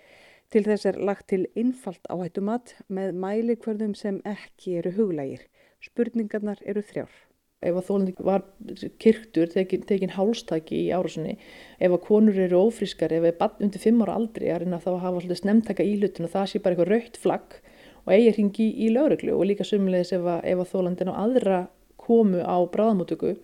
Til 0.55 0.62
þess 0.68 0.87
er 0.92 1.01
lagt 1.03 1.27
til 1.33 1.48
innfalt 1.59 2.07
áhættumat 2.07 2.77
með 2.87 3.18
mælikvörðum 3.25 3.96
sem 3.98 4.22
ekki 4.31 4.79
eru 4.79 4.94
huglægir. 4.94 5.42
Spurningarnar 5.83 6.62
eru 6.62 6.87
þrjár. 6.87 7.11
Ef 7.66 7.79
að 7.79 7.88
þólandi 7.88 8.14
var 8.27 8.46
kirktur, 9.03 9.51
tekin, 9.51 9.83
tekin 9.87 10.14
hálstaki 10.14 10.85
í 10.85 10.94
árásunni, 10.94 11.35
ef 11.83 11.98
að 11.98 12.03
konur 12.07 12.38
eru 12.46 12.62
ófrískar, 12.68 13.11
ef 13.11 13.27
að 13.27 13.38
bann 13.42 13.66
undir 13.66 13.83
fimm 13.83 14.03
ára 14.07 14.20
aldrei 14.20 14.48
að 14.55 14.64
reyna 14.64 14.83
þá 14.83 14.90
að 14.94 15.03
hafa 15.09 15.20
svolítið 15.20 15.42
snemtaka 15.42 15.87
í 15.87 15.98
hlutinu 15.98 16.31
og 16.31 16.35
það 16.37 16.51
sé 16.51 16.62
bara 16.62 16.77
eitthvað 16.77 16.92
raukt 16.94 17.22
flagg 17.22 17.61
og 18.05 18.12
eigi 18.15 18.35
hringi 18.37 18.69
í 18.85 18.91
lauruglu 18.95 19.37
og 19.37 19.47
líka 19.49 19.67
sumulegis 19.67 20.15
ef 20.17 20.27
að, 20.27 20.45
að 20.53 20.69
þólandin 20.73 21.12
á 21.12 21.15
aðra 21.23 21.59
komu 22.03 22.43
á 22.43 22.57
bráðamótöku 22.73 23.37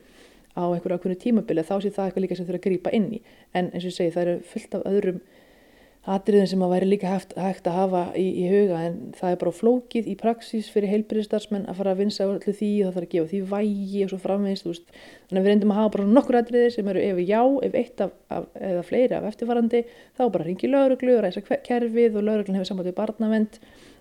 á 0.58 0.64
einhverju 0.66 0.98
ákveðinu 0.98 1.22
tímabili 1.22 1.62
þá 1.66 1.76
sé 1.82 1.92
það 1.94 2.08
eitthvað 2.08 2.24
líka 2.24 2.38
sem 2.38 2.48
þurfa 2.48 2.58
að 2.58 2.66
grýpa 2.66 2.94
inn 2.96 3.10
í. 3.14 3.20
En 3.54 3.70
eins 3.70 3.84
og 3.84 3.92
ég 3.92 3.98
segi 3.98 4.14
það 4.14 4.24
eru 4.24 4.38
fullt 4.52 4.74
af 4.74 4.88
öðrum 4.90 5.20
atriðin 6.08 6.48
sem 6.48 6.62
að 6.64 6.72
væri 6.72 6.88
líka 6.88 7.10
hægt, 7.10 7.34
hægt 7.36 7.66
að 7.68 7.76
hafa 7.76 8.02
í, 8.16 8.24
í 8.40 8.44
huga 8.48 8.78
en 8.86 8.94
það 9.18 9.34
er 9.34 9.40
bara 9.42 9.52
flókið 9.58 10.08
í 10.08 10.14
praxís 10.18 10.70
fyrir 10.72 10.92
heilbyrðistarsmenn 10.94 11.66
að 11.68 11.80
fara 11.80 11.92
að 11.92 12.00
vinsa 12.02 12.24
allir 12.24 12.56
því 12.56 12.70
og 12.78 12.86
það 12.86 12.96
þarf 12.96 13.08
að 13.08 13.12
gefa 13.14 13.30
því 13.32 13.40
vægi 13.50 14.04
og 14.04 14.12
svo 14.12 14.20
framvegist 14.22 14.94
þannig 14.94 15.40
að 15.40 15.42
við 15.42 15.50
reyndum 15.52 15.74
að 15.74 15.80
hafa 15.82 15.92
bara 15.96 16.08
nokkur 16.14 16.38
atriðir 16.40 16.74
sem 16.74 16.88
eru 16.92 17.02
ef 17.04 17.20
já, 17.28 17.42
ef 17.68 17.76
eitt 17.82 18.04
af, 18.06 18.14
af, 18.32 18.48
eða 18.70 18.86
fleiri 18.88 19.18
af 19.18 19.28
eftirfarandi 19.32 19.82
þá 20.16 20.24
bara 20.24 20.48
ringi 20.48 20.72
lauruglu 20.72 21.18
og 21.18 21.24
ræsa 21.26 21.44
kerfið 21.44 22.16
og 22.16 22.28
lauruglun 22.30 22.60
hefur 22.60 22.70
samband 22.70 22.88
við 22.88 22.98
barnavend 23.02 23.60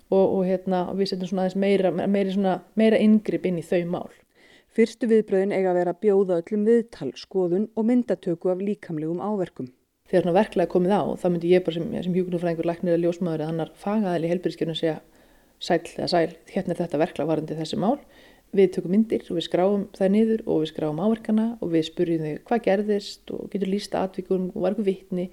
og, 0.09 0.23
og 0.23 0.45
hérna, 0.47 0.85
við 0.97 1.11
setjum 1.11 1.31
svona 1.31 1.45
aðeins 1.45 1.59
meira, 1.63 1.91
meira, 1.97 2.33
svona, 2.33 2.55
meira 2.79 2.99
yngripp 3.01 3.47
inn 3.49 3.59
í 3.61 3.65
þau 3.65 3.83
mál. 3.91 4.13
Fyrstu 4.77 5.09
viðbröðin 5.09 5.55
eiga 5.55 5.71
að 5.71 5.79
vera 5.79 5.93
að 5.95 6.01
bjóða 6.05 6.39
öllum 6.43 6.65
viðtal, 6.67 7.09
skoðun 7.17 7.67
og 7.73 7.87
myndatöku 7.89 8.51
af 8.53 8.61
líkamlegum 8.61 9.23
áverkum. 9.23 9.71
Þegar 10.07 10.23
svona 10.23 10.37
verklega 10.37 10.71
komið 10.71 10.93
á, 10.93 11.03
þá 11.19 11.27
myndi 11.33 11.51
ég 11.51 11.63
bara 11.65 11.75
sem, 11.79 11.87
sem 12.05 12.15
hjúknumfræðingur, 12.15 12.67
læknir 12.69 12.93
eða 12.93 13.03
ljósmaður 13.03 13.43
eða 13.43 13.53
annar 13.53 13.71
fagaðil 13.81 14.27
í 14.27 14.31
helbyrðiskjörnum 14.31 14.77
segja 14.77 14.99
sæl 15.59 15.81
eða 15.97 16.09
sæl, 16.11 16.35
hérna 16.53 16.75
er 16.75 16.81
þetta 16.83 17.01
verklega 17.01 17.31
varandi 17.31 17.57
þessi 17.57 17.79
mál. 17.81 17.97
Við 18.55 18.69
tökum 18.77 18.93
myndir 18.93 19.25
og 19.27 19.35
við 19.35 19.47
skráum 19.49 19.85
það 19.97 20.13
niður 20.13 20.43
og 20.45 20.61
við 20.61 20.69
skráum 20.71 21.01
áverkana 21.03 21.47
og 21.59 21.73
við 21.73 21.87
spurjum 21.89 22.23
þau 22.23 22.35
hvað 22.47 22.63
gerðist 22.69 23.33
og 23.35 23.49
getur 23.51 23.71
lísta 23.73 24.03
atvikum 24.05 24.45
og 24.53 24.61
var 24.63 24.71
eitthvað 24.71 24.87
vittni 24.87 25.25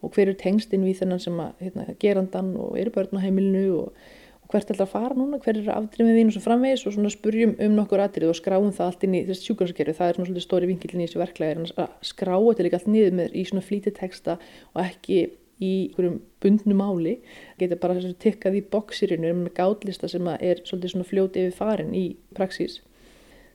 og 0.00 0.14
hver 0.14 0.30
er 0.30 0.38
tengstinn 0.38 0.86
við 0.86 1.00
þennan 1.00 1.22
sem 1.24 1.40
að 1.42 1.64
hérna, 1.64 1.86
gerandan 2.00 2.52
og 2.60 2.78
eru 2.78 2.92
börn 2.94 3.18
á 3.18 3.24
heimilinu 3.24 3.64
og 3.80 4.04
hvert 4.50 4.70
ætlar 4.72 4.86
að 4.86 4.92
fara 4.92 5.16
núna, 5.16 5.38
hver 5.42 5.60
er 5.60 5.68
afdrymið 5.74 6.16
þín 6.18 6.30
og 6.30 6.34
svo 6.36 6.44
framvegis 6.44 6.86
og 6.88 6.96
svona 6.96 7.12
spurjum 7.14 7.52
um 7.62 7.76
nokkur 7.78 8.02
atrið 8.02 8.32
og 8.32 8.38
skráum 8.38 8.72
það 8.74 8.88
allt 8.90 9.04
inn 9.06 9.18
í 9.18 9.20
þessi 9.28 9.50
sjúkarskerfi 9.50 9.94
það 9.98 10.08
er 10.10 10.18
svona 10.18 10.30
svolítið 10.30 10.46
stóri 10.46 10.70
vingilin 10.70 11.04
í 11.04 11.06
þessu 11.06 11.22
verklega 11.22 11.66
að 11.84 11.94
skrá 12.10 12.34
þetta 12.34 12.66
líka 12.66 12.80
allt 12.80 12.90
niður 12.90 13.16
með 13.20 13.36
í 13.38 13.44
svona 13.46 13.66
flítið 13.66 13.96
texta 14.00 14.36
og 14.74 14.82
ekki 14.82 15.20
í 15.60 15.72
einhverjum 15.90 16.20
bundnu 16.42 16.76
máli. 16.76 17.16
Geta 17.60 17.78
bara 17.80 18.12
tikkað 18.24 18.60
í 18.60 18.66
bóksirinu 18.72 19.32
með 19.42 19.54
gátlista 19.58 20.08
sem 20.10 20.28
er 20.38 20.62
svolítið 20.64 20.94
svona 20.94 21.08
fljóti 21.08 21.44
yfir 21.44 21.58
farin 21.58 21.92
í 21.96 22.06
praxís. 22.36 22.80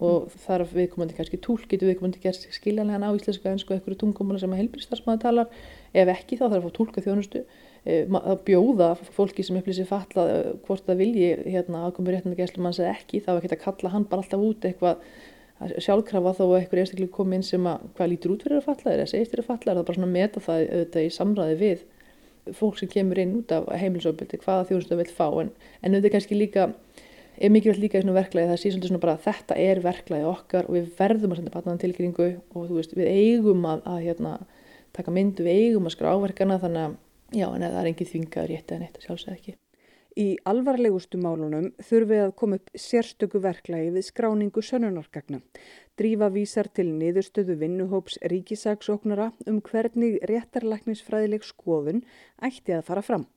Og 0.03 0.27
þarf 0.43 0.73
viðkomandi 0.75 1.15
kannski 1.17 1.39
tól 1.41 1.58
getur 1.71 1.89
viðkomandi 1.89 2.21
gerst 2.23 2.49
skiljanlegan 2.53 3.05
á 3.08 3.15
íslenska 3.15 3.53
önsku 3.53 3.73
eitthvað 3.73 4.01
tungumala 4.01 4.41
sem 4.41 4.51
að 4.51 4.62
helbriðstarfsmaður 4.63 5.23
talar. 5.23 5.53
Ef 5.95 6.12
ekki 6.12 6.38
þá 6.38 6.49
þarf 6.49 6.60
að 6.60 6.67
fá 6.67 6.77
tólka 6.79 7.05
þjónustu 7.05 7.45
að 7.86 8.39
bjóða 8.48 8.89
fólki 9.13 9.45
sem 9.45 9.58
upplýsir 9.60 9.86
falla 9.89 10.26
eh, 10.32 10.52
hvort 10.65 10.88
það 10.88 11.02
vilji 11.04 11.32
hérna, 11.45 11.86
aðkomur 11.86 12.15
réttinda 12.15 12.39
gæslumanns 12.39 12.82
eða 12.82 12.95
ekki 12.95 13.21
þá 13.21 13.32
er 13.36 13.43
ekki 13.43 13.58
að 13.60 13.65
kalla 13.67 13.91
hann 13.93 14.08
bara 14.10 14.26
alltaf 14.26 14.41
út 14.41 14.65
eitthvað 14.65 15.04
sjálfkrafa 15.56 16.34
þó 16.36 16.43
að 16.45 16.56
eitthvað 16.60 16.82
einstaklega 16.82 17.15
kom 17.15 17.36
inn 17.36 17.45
sem 17.45 17.67
að 17.69 17.84
hvað 17.95 18.10
lítur 18.12 18.34
út 18.34 18.41
fyrir 18.43 18.60
að 18.60 18.65
falla 18.65 18.95
eða 18.95 19.06
segist 19.12 19.32
fyrir 19.32 19.45
að 19.45 19.52
falla 19.52 19.71
er 19.71 19.78
það 19.78 19.86
bara 19.88 20.00
svona 20.00 20.10
að 20.10 20.15
meta 20.17 20.43
það 20.43 20.63
auðvitað 20.65 21.06
í 21.06 21.13
samræði 21.15 21.60
við 21.62 21.86
fólk 22.58 22.82
sem 22.82 22.91
kemur 22.91 23.21
inn 23.21 23.38
út 23.39 23.54
af 23.56 23.69
heimilsöfbildi 23.80 24.41
hvaða 24.43 24.67
þjóðstöðu 24.69 25.00
vil 25.00 25.13
fá. 25.15 25.28
En, 25.41 25.54
en 25.82 25.95
auðvitað 25.95 26.15
kannski 26.17 26.38
líka 26.38 26.67
er 27.36 27.52
mikilvægt 27.52 27.82
líka 27.82 28.00
í 28.00 28.04
svona 28.04 28.17
verklæði 28.19 28.52
það 28.52 28.60
sé 28.60 28.71
svolítið 28.74 28.91
svona 28.91 29.04
bara 29.06 29.15
að 29.15 29.24
þetta 29.26 29.58
er 29.63 29.82
verklæði 29.84 30.28
okkar 30.30 30.69
og 30.69 30.76
við 30.76 30.91
verðum 31.00 31.34
að 31.34 31.39
senda 31.39 31.56
batnaðan 31.56 31.82
tilkynningu 31.82 32.28
og 32.52 32.67
þú 32.69 32.78
veist 32.78 32.93
við 32.95 33.10
eigum 33.12 33.65
að, 33.67 33.82
að 33.91 34.06
hérna, 34.06 34.36
taka 34.95 35.15
myndu 35.15 35.48
við 35.48 35.63
eigum 35.63 35.89
að 35.89 35.95
skrá 35.95 36.12
áverkana 36.13 36.60
þannig 36.62 36.86
að 36.86 36.95
já, 37.34 37.48
en 37.50 37.64
það 37.66 37.80
er 37.82 37.92
engin 37.92 38.12
þvingaður 38.12 38.52
rétt 38.52 38.74
eða 38.74 38.84
neitt, 38.84 39.00
sjálfsög 39.06 39.38
ekki. 39.38 39.56
Í 40.16 40.38
alvarlegustu 40.48 41.20
málunum 41.20 41.74
þurfið 41.84 42.22
að 42.24 42.36
koma 42.40 42.58
upp 42.62 42.70
sérstöku 42.80 43.42
verklagi 43.44 43.90
við 43.92 44.06
skráningu 44.08 44.62
sönunarkagna. 44.64 45.42
Drífa 46.00 46.30
vísar 46.32 46.70
til 46.72 46.86
niðurstöðu 46.94 47.58
vinnuhóps 47.60 48.16
ríkisagsóknara 48.32 49.34
um 49.52 49.60
hvernig 49.66 50.22
réttarlæknisfræðileg 50.32 51.44
skoðun 51.44 52.06
ætti 52.40 52.78
að 52.78 52.86
fara 52.88 53.04
fram. 53.04 53.28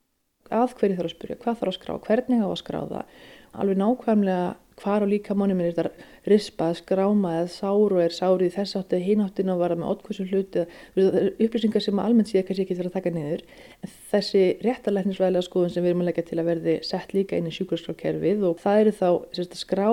Að 0.55 0.77
hverju 0.79 1.01
þarf 1.01 1.11
að 1.11 1.17
spyrja, 1.17 1.41
hvað 1.43 1.59
þarf 1.59 1.73
að 1.73 1.79
skrá, 1.81 1.93
hvernig 2.07 2.47
á 2.47 2.49
að 2.49 2.61
skrá 2.63 2.79
það, 2.95 3.19
alveg 3.59 3.83
nákvæmlega 3.83 4.47
hvar 4.83 5.05
á 5.05 5.07
líka 5.09 5.35
mannum 5.39 5.61
er 5.63 5.75
þetta 5.77 6.07
rispað, 6.29 6.77
skráma 6.83 7.35
eða 7.41 7.51
sáru 7.55 8.01
er 8.03 8.15
sárið 8.15 8.55
þess 8.57 8.79
áttið 8.81 9.05
hináttin 9.07 9.53
að 9.53 9.63
vara 9.63 9.79
með 9.79 9.93
ótkvæmsu 9.95 10.27
hluti 10.31 10.65
upplýsingar 11.45 11.85
sem 11.85 12.03
almennt 12.03 12.31
sé 12.31 12.43
kannski 12.43 12.67
ekki 12.67 12.79
þarf 12.79 12.93
að 12.93 12.97
taka 12.99 13.15
niður 13.17 13.45
en 13.83 13.93
þessi 14.13 14.45
réttalæknisvæðilega 14.67 15.49
skoðun 15.49 15.75
sem 15.75 15.85
við 15.85 15.93
erum 15.95 16.05
að 16.05 16.11
leggja 16.11 16.27
til 16.31 16.39
að 16.39 16.51
verði 16.53 16.79
sett 16.87 17.15
líka 17.17 17.39
inn 17.39 17.51
í 17.51 17.55
sjúkraskrákerfið 17.59 18.47
og 18.51 18.63
það 18.63 18.83
eru 18.85 18.97
þá 19.01 19.09
sérst, 19.39 19.59
skrá 19.63 19.89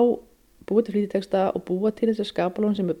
búið 0.66 0.88
til 0.88 0.96
flýtiteksta 0.96 1.50
og 1.54 1.66
búa 1.68 1.92
til 1.94 2.10
þessar 2.10 2.30
skapalón 2.32 2.76
sem 2.78 2.90
er 2.90 2.98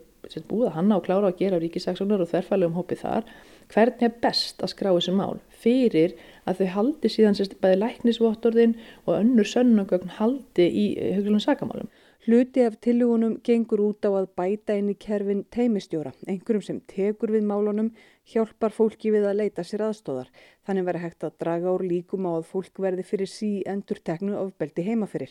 búið 0.48 0.70
að 0.70 0.76
hanna 0.76 0.96
og 0.98 1.04
klára 1.06 1.30
að 1.30 1.38
gera 1.40 1.58
á 1.58 1.62
ríkisaksónar 1.62 2.24
og 2.24 2.30
þverfælegum 2.32 2.78
hópið 2.78 3.02
þar 3.04 3.30
hvernig 3.72 4.06
er 4.06 4.16
best 4.22 4.62
að 4.62 4.72
skrá 4.72 4.90
þessi 4.94 5.14
mál 5.16 5.38
fyrir 5.62 6.16
að 6.46 6.60
þau 6.60 6.72
haldi 6.76 7.10
síðan 7.12 7.38
sérst 7.38 7.56
bæði 7.62 7.78
læknisvottorðin 7.82 8.76
og 9.06 9.14
önnur 9.18 9.48
sönnugögn 9.50 10.12
haldi 10.18 10.66
í 10.66 10.84
huglunum 11.16 11.42
sakamálum. 11.42 11.90
Hluti 12.26 12.64
af 12.66 12.80
tilugunum 12.82 13.36
gengur 13.46 13.84
út 13.84 14.06
á 14.06 14.10
að 14.10 14.32
bæta 14.38 14.74
inn 14.74 14.90
í 14.90 14.96
kerfin 14.98 15.44
teimistjóra, 15.54 16.10
einhverjum 16.26 16.64
sem 16.68 16.80
tekur 16.90 17.30
við 17.30 17.46
málunum, 17.46 17.92
hjálpar 18.26 18.74
fólki 18.74 19.12
við 19.14 19.28
að 19.30 19.38
leita 19.44 19.62
sér 19.62 19.86
aðstóðar. 19.86 20.32
Þannig 20.66 20.88
verður 20.88 21.06
hægt 21.06 21.26
að 21.28 21.36
draga 21.44 21.74
úr 21.76 21.86
líkum 21.86 22.26
á 22.26 22.34
að 22.34 22.48
fólk 22.50 22.82
verði 22.82 23.06
fyrir 23.06 23.30
sí 23.30 23.52
endur 23.62 24.02
teknu 24.02 24.34
ofbeldi 24.40 24.88
heimaferir. 24.88 25.30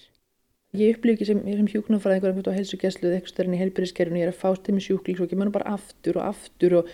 Ég 0.75 0.97
upplýði 0.97 1.15
ekki 1.15 1.27
sem, 1.29 1.41
sem 1.45 1.67
hjúknumfræðingur 1.71 2.49
á 2.51 2.57
helsugjæslu 2.57 3.07
eða 3.07 3.19
eitthvað 3.19 3.31
stærn 3.31 3.55
í 3.55 3.59
helbyrðiskerfinu, 3.61 4.19
ég 4.19 4.27
er 4.27 4.33
að 4.33 4.41
fást 4.41 4.65
þeim 4.67 4.79
í 4.81 4.83
sjúkling 4.83 5.19
og 5.21 5.27
ekki 5.27 5.38
mann 5.39 5.53
bara 5.55 5.75
aftur 5.77 6.19
og 6.19 6.25
aftur 6.27 6.75
og, 6.81 6.89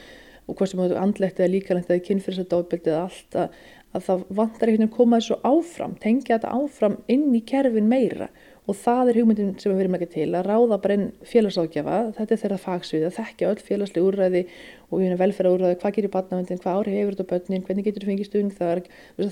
og 0.45 0.57
hvað 0.59 0.71
sem 0.71 0.81
andlegt 1.01 1.41
eða 1.41 1.53
líkalegt 1.55 1.89
eða 1.89 2.03
kynfyrirsaldofbeldi 2.09 2.91
eða 2.91 3.07
allt 3.07 3.37
að, 3.41 3.55
að 3.95 4.05
það 4.07 4.25
vantar 4.41 4.69
einhvern 4.69 4.75
veginn 4.75 4.89
að 4.91 4.97
koma 4.99 5.21
þessu 5.21 5.39
áfram, 5.49 5.95
tengja 6.03 6.35
þetta 6.35 6.53
áfram 6.59 6.99
inn 7.15 7.25
í 7.33 7.41
kerfin 7.53 7.89
meira. 7.89 8.29
Og 8.69 8.77
það 8.77 9.09
er 9.09 9.17
hugmyndin 9.17 9.55
sem 9.57 9.71
við 9.71 9.79
verum 9.81 9.97
ekki 9.97 10.11
til 10.13 10.27
að 10.37 10.45
ráða 10.51 10.77
bara 10.83 10.97
einn 10.97 11.07
félagsáðgjafa, 11.25 11.97
þetta 12.19 12.35
er 12.35 12.41
þeirra 12.43 12.59
fagsvið 12.61 13.07
að 13.07 13.15
þekkja 13.17 13.49
öll 13.49 13.63
félagslega 13.65 14.11
úrræði 14.11 14.43
og 14.93 15.17
velferða 15.23 15.55
úrræði, 15.55 15.79
hvað 15.81 15.95
gerir 15.97 16.13
barnavendin, 16.13 16.61
hvað 16.61 16.77
ári 16.83 16.93
hefur 16.99 17.17
þetta 17.17 17.29
börnin, 17.31 17.65
hvernig 17.65 17.87
getur 17.87 18.05
þú 18.05 18.11
fengið 18.11 18.29
stuðning 18.29 18.59
þar, 18.59 18.83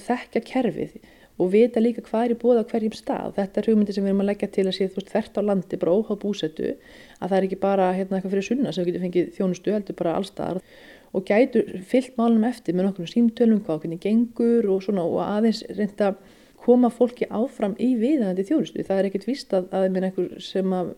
þekkja 0.10 0.44
kerfið 0.50 0.98
og 1.40 1.52
vita 1.54 1.82
líka 1.82 2.04
hvað 2.04 2.26
er 2.26 2.34
í 2.36 2.40
bóða 2.40 2.64
á 2.66 2.70
hverjum 2.70 2.96
stað. 2.98 3.34
Þetta 3.38 3.62
er 3.62 3.70
hugmyndi 3.72 3.96
sem 3.96 4.04
við 4.04 4.12
erum 4.12 4.24
að 4.26 4.30
leggja 4.34 4.50
til 4.56 4.66
að 4.68 4.76
sé 4.76 4.88
þú 4.90 5.00
veist 5.00 5.12
þvert 5.14 5.40
á 5.40 5.42
landi, 5.50 5.80
bara 5.80 5.96
óháð 5.96 6.20
búsetu, 6.24 6.72
að 7.20 7.30
það 7.30 7.38
er 7.38 7.48
ekki 7.48 7.60
bara 7.64 7.92
hérna, 7.96 8.18
eitthvað 8.20 8.36
fyrir 8.36 8.48
sunna 8.50 8.74
sem 8.76 8.84
við 8.84 8.92
getum 8.92 9.06
fengið 9.08 9.30
þjónustu 9.38 9.76
heldur 9.76 10.00
bara 10.02 10.18
allstaðar 10.20 10.62
og 11.16 11.26
gætur 11.26 11.72
fyllt 11.90 12.20
málunum 12.20 12.46
eftir 12.50 12.76
með 12.76 12.90
nokkur 12.90 13.10
símtölum 13.10 13.64
hvað 13.66 13.80
hvernig 13.84 14.04
gengur 14.04 14.68
og, 14.70 14.84
svona, 14.86 15.06
og 15.08 15.24
aðeins 15.26 15.64
reynda 15.74 16.12
koma 16.60 16.92
fólki 16.94 17.26
áfram 17.32 17.74
í 17.82 17.94
viðandi 17.98 18.46
þjónustu. 18.46 18.84
Það 18.86 19.00
er 19.00 19.10
ekkert 19.10 19.30
víst 19.30 19.56
að, 19.56 19.70
að 19.74 19.88
einhver 19.90 20.30
sem 20.44 20.76
að 20.76 20.92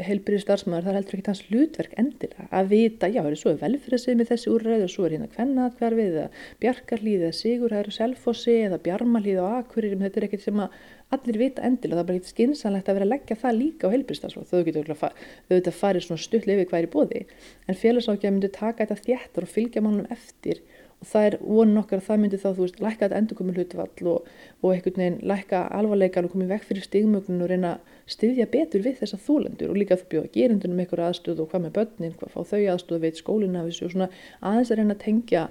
heilbriði 0.00 0.42
starfsmæður, 0.42 0.84
það 0.86 0.92
er 0.92 0.98
heldur 0.98 1.18
ekki 1.18 1.30
hans 1.30 1.42
hlutverk 1.48 1.94
endilega 2.00 2.46
að 2.58 2.70
vita, 2.72 3.10
já, 3.12 3.20
er 3.22 3.36
svo 3.38 3.52
velfyrirsið 3.60 4.18
með 4.18 4.30
þessi 4.32 4.50
úrræði 4.52 4.86
og 4.86 4.92
svo 4.92 5.06
er 5.06 5.14
hérna 5.16 5.28
kvennatverfið 5.34 6.16
eða 6.22 6.26
bjarkarlíð 6.64 7.24
eða 7.26 7.38
sigurhæður 7.38 7.96
selfossi 7.98 8.56
eða 8.66 8.80
bjarmalíð 8.86 9.40
og 9.44 9.56
akkurir 9.60 9.96
þetta 10.00 10.20
er 10.20 10.28
ekkert 10.28 10.46
sem 10.46 10.62
að 10.64 10.78
allir 11.12 11.40
vita 11.42 11.64
endilega 11.68 11.98
það 11.98 12.02
er 12.02 12.08
bara 12.08 12.20
ekkert 12.20 12.32
skinsanlegt 12.32 12.88
að 12.88 12.98
vera 12.98 13.08
að 13.08 13.12
leggja 13.12 13.40
það 13.42 13.58
líka 13.58 13.90
á 13.90 13.92
heilbriðstarfsmæður, 13.92 14.50
þau 14.52 14.66
getur 14.68 14.94
auðvitað 15.02 15.80
farið 15.82 16.06
svona 16.06 16.24
stuttlega 16.24 16.62
yfir 16.62 16.72
hverju 16.72 16.92
bóði 16.94 17.24
en 17.68 17.80
félagsákja 17.82 18.32
myndi 18.32 18.52
taka 18.54 18.86
þetta 18.86 19.04
þjættar 19.04 19.46
og 19.46 19.52
fylgja 19.52 19.84
mannum 19.84 20.08
eftir 20.14 20.62
það 21.08 21.26
er 21.28 21.36
vonun 21.42 21.80
okkar 21.80 22.00
að 22.00 22.06
það 22.06 22.20
myndi 22.22 22.38
þá, 22.40 22.48
þú 22.48 22.64
veist, 22.64 22.78
lækka 22.82 23.04
þetta 23.06 23.18
endurkomi 23.20 23.54
hlutfall 23.56 24.10
og, 24.12 24.28
og 24.62 24.68
einhvern 24.72 25.02
veginn 25.02 25.18
lækka 25.32 25.62
alvarleikan 25.78 26.28
og 26.28 26.34
komið 26.34 26.52
vekk 26.54 26.68
fyrir 26.68 26.86
stigmögnun 26.86 27.42
og 27.42 27.50
reyna 27.50 27.72
að 27.76 28.14
styðja 28.14 28.46
betur 28.52 28.84
við 28.86 29.00
þessa 29.00 29.20
þólendur 29.26 29.72
og 29.72 29.80
líka 29.80 29.98
þú 30.00 30.08
bjóða 30.14 30.32
gerundunum 30.36 30.82
einhverja 30.84 31.10
aðstöð 31.10 31.42
og 31.42 31.50
hvað 31.52 31.66
með 31.66 31.76
börnin, 31.78 32.16
hvað 32.20 32.34
fá 32.36 32.40
þau 32.52 32.62
aðstöð 32.74 33.04
veit 33.06 33.20
skólinn 33.20 33.58
af 33.58 33.68
þessu 33.70 33.88
og 33.88 33.94
svona 33.96 34.10
aðeins 34.40 34.72
að 34.72 34.82
reyna 34.82 34.96
að 34.96 35.04
tengja, 35.06 35.44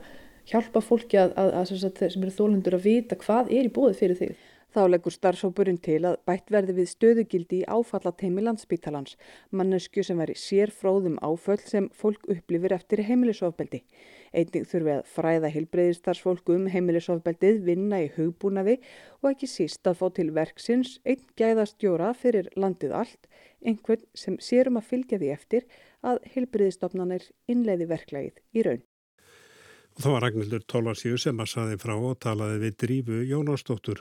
hjálpa 0.51 0.83
fólki 0.83 1.19
að, 1.21 1.35
að, 1.39 1.51
að, 1.59 1.75
að 1.75 2.01
sem 2.15 2.23
eru 2.25 2.37
þólendur 2.37 2.79
að 2.79 2.87
vita 2.87 3.19
hvað 3.19 3.51
er 3.51 3.67
í 3.67 3.73
bóði 3.75 3.97
fyrir 3.99 4.19
þig. 4.19 4.50
Þá 4.71 4.85
leggur 4.87 5.11
starfsópurinn 5.11 5.81
til 5.83 5.99
að 6.07 6.21
bætt 6.23 6.51
verði 6.53 6.77
við 6.77 6.85
stöðugildi 6.93 7.57
í 7.59 7.65
áfallateimi 7.67 8.43
landsbítalans, 8.45 9.17
mannesku 9.51 10.03
sem 10.07 10.19
veri 10.21 10.37
sér 10.39 10.71
fróðum 10.71 11.17
áföll 11.19 11.59
sem 11.59 11.89
fólk 11.91 12.23
upplifir 12.31 12.71
eftir 12.77 13.01
heimilisofbeldi. 13.03 13.81
Einnig 14.31 14.69
þurfi 14.71 14.93
að 14.93 15.09
fræða 15.11 15.49
heilbreyðistarsfólku 15.51 16.55
um 16.55 16.69
heimilisofbeldið, 16.71 17.59
vinna 17.67 17.99
í 18.05 18.07
hugbúnaði 18.15 18.77
og 19.19 19.33
ekki 19.33 19.49
síst 19.51 19.91
að 19.91 19.99
fá 19.99 20.05
til 20.15 20.29
verksins 20.37 20.93
einn 21.03 21.27
gæðastjóra 21.35 22.13
fyrir 22.15 22.47
landið 22.55 22.95
allt, 23.01 23.27
einhvern 23.59 24.07
sem 24.15 24.39
sérum 24.39 24.79
að 24.79 24.87
fylgja 24.93 25.19
því 25.19 25.33
eftir 25.35 25.67
að 25.99 26.23
heilbreyðistofnanir 26.31 27.27
innleiði 27.51 27.89
verklægið 27.91 28.39
í 28.55 28.65
raun. 28.69 28.87
Og 29.99 30.05
þá 30.05 30.09
var 30.15 30.27
Ragnhildur 30.29 30.63
Tólarsíu 30.63 31.19
sem 31.19 31.43
að 31.43 31.53
saði 31.57 31.77
frá 31.83 31.97
og 31.99 32.15
talaði 32.23 32.63
við 32.63 32.81
Drífu 32.85 33.21
Jónastóttur. 33.27 33.99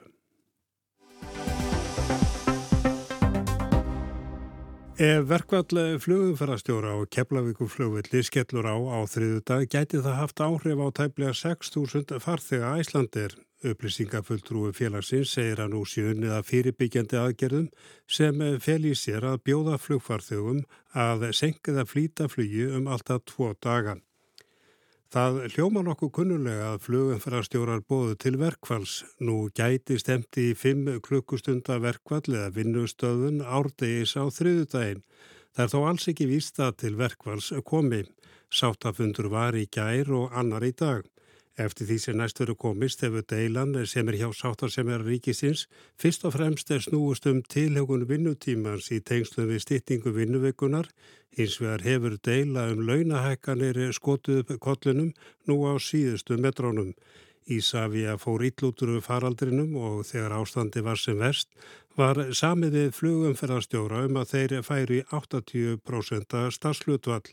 Ef 5.01 5.23
verkvall 5.25 5.97
flugumferðarstjóra 6.05 6.91
og 7.01 7.07
keflavíkum 7.15 7.71
flugvilli 7.73 8.21
skellur 8.21 8.67
á 8.69 8.77
á 8.77 9.01
þriðu 9.09 9.39
dag 9.49 9.63
gæti 9.73 10.01
það 10.05 10.19
haft 10.19 10.43
áhrif 10.45 10.77
á 10.77 10.89
tæplega 10.99 11.33
6.000 11.39 12.19
farþega 12.21 12.75
æslandir. 12.83 13.33
Upplýsingafulltrúi 13.65 14.75
félagsins 14.77 15.33
segir 15.33 15.65
að 15.65 15.73
nú 15.73 15.81
sjöunnið 15.89 16.37
að 16.37 16.47
fyrirbyggjandi 16.51 17.21
aðgerðum 17.23 17.71
sem 18.05 18.45
fel 18.61 18.85
í 18.85 18.93
sér 18.93 19.25
að 19.31 19.41
bjóða 19.49 19.81
flugfarþegum 19.81 20.61
að 20.93 21.27
senka 21.33 21.79
það 21.81 21.91
flýta 21.95 22.29
flugi 22.29 22.69
um 22.69 22.93
alltaf 22.93 23.25
tvo 23.33 23.55
dagan. 23.57 24.05
Það 25.11 25.41
hljóma 25.57 25.81
nokkuð 25.83 26.11
kunnulega 26.15 26.67
að 26.71 26.85
flugumfærarstjórar 26.85 27.81
bóðu 27.83 28.13
til 28.23 28.37
verkvalls. 28.39 29.01
Nú 29.19 29.49
gæti 29.59 29.97
stemti 29.99 30.45
í 30.53 30.55
fimm 30.55 30.87
klukkustunda 31.03 31.81
verkvall 31.83 32.29
eða 32.29 32.53
vinnustöðun 32.55 33.41
árdegis 33.43 34.15
á 34.15 34.31
þriðudaginn. 34.31 35.03
Það 35.51 35.65
er 35.65 35.73
þó 35.73 35.81
alls 35.89 36.07
ekki 36.13 36.29
vísta 36.31 36.71
til 36.79 36.95
verkvalls 37.01 37.51
komi. 37.67 38.05
Sáttafundur 38.55 39.33
var 39.35 39.59
í 39.59 39.65
gær 39.67 40.15
og 40.15 40.31
annar 40.31 40.63
í 40.63 40.71
dag. 40.79 41.03
Eftir 41.59 41.89
því 41.89 41.97
sem 41.99 42.17
næst 42.17 42.39
veru 42.41 42.55
komist 42.55 43.03
hefur 43.03 43.25
deilan 43.27 43.75
sem 43.87 44.09
er 44.09 44.17
hjá 44.21 44.29
sáttar 44.33 44.71
sem 44.71 44.89
er 44.89 45.03
ríkisins 45.05 45.67
fyrst 45.99 46.25
og 46.25 46.37
fremst 46.37 46.71
er 46.71 46.81
snúust 46.85 47.27
um 47.27 47.43
tilhjókun 47.43 48.07
vinnutímans 48.09 48.91
í 48.95 49.01
tengslum 49.01 49.51
við 49.51 49.65
styttingu 49.67 50.15
vinnuveikunar. 50.15 50.87
Hins 51.37 51.59
vegar 51.61 51.83
hefur 51.83 52.17
deila 52.23 52.71
um 52.71 52.87
launahækkanir 52.87 53.83
skotuð 53.93 54.45
upp 54.45 54.55
kollunum 54.61 55.13
nú 55.47 55.59
á 55.67 55.75
síðustu 55.77 56.39
metrónum. 56.39 56.95
Ísafja 57.51 58.17
fór 58.23 58.45
íllútur 58.47 58.95
við 58.95 59.07
faraldrinum 59.09 59.77
og 59.77 60.05
þegar 60.07 60.37
ástandi 60.39 60.85
var 60.87 60.99
sem 61.03 61.19
verst 61.19 61.51
var 61.99 62.21
samið 62.31 62.77
við 62.79 62.91
flugumferðarstjóra 62.99 64.05
um 64.07 64.21
að 64.21 64.35
þeir 64.35 64.61
færi 64.63 65.01
80% 65.11 66.37
starfslutvall. 66.57 67.27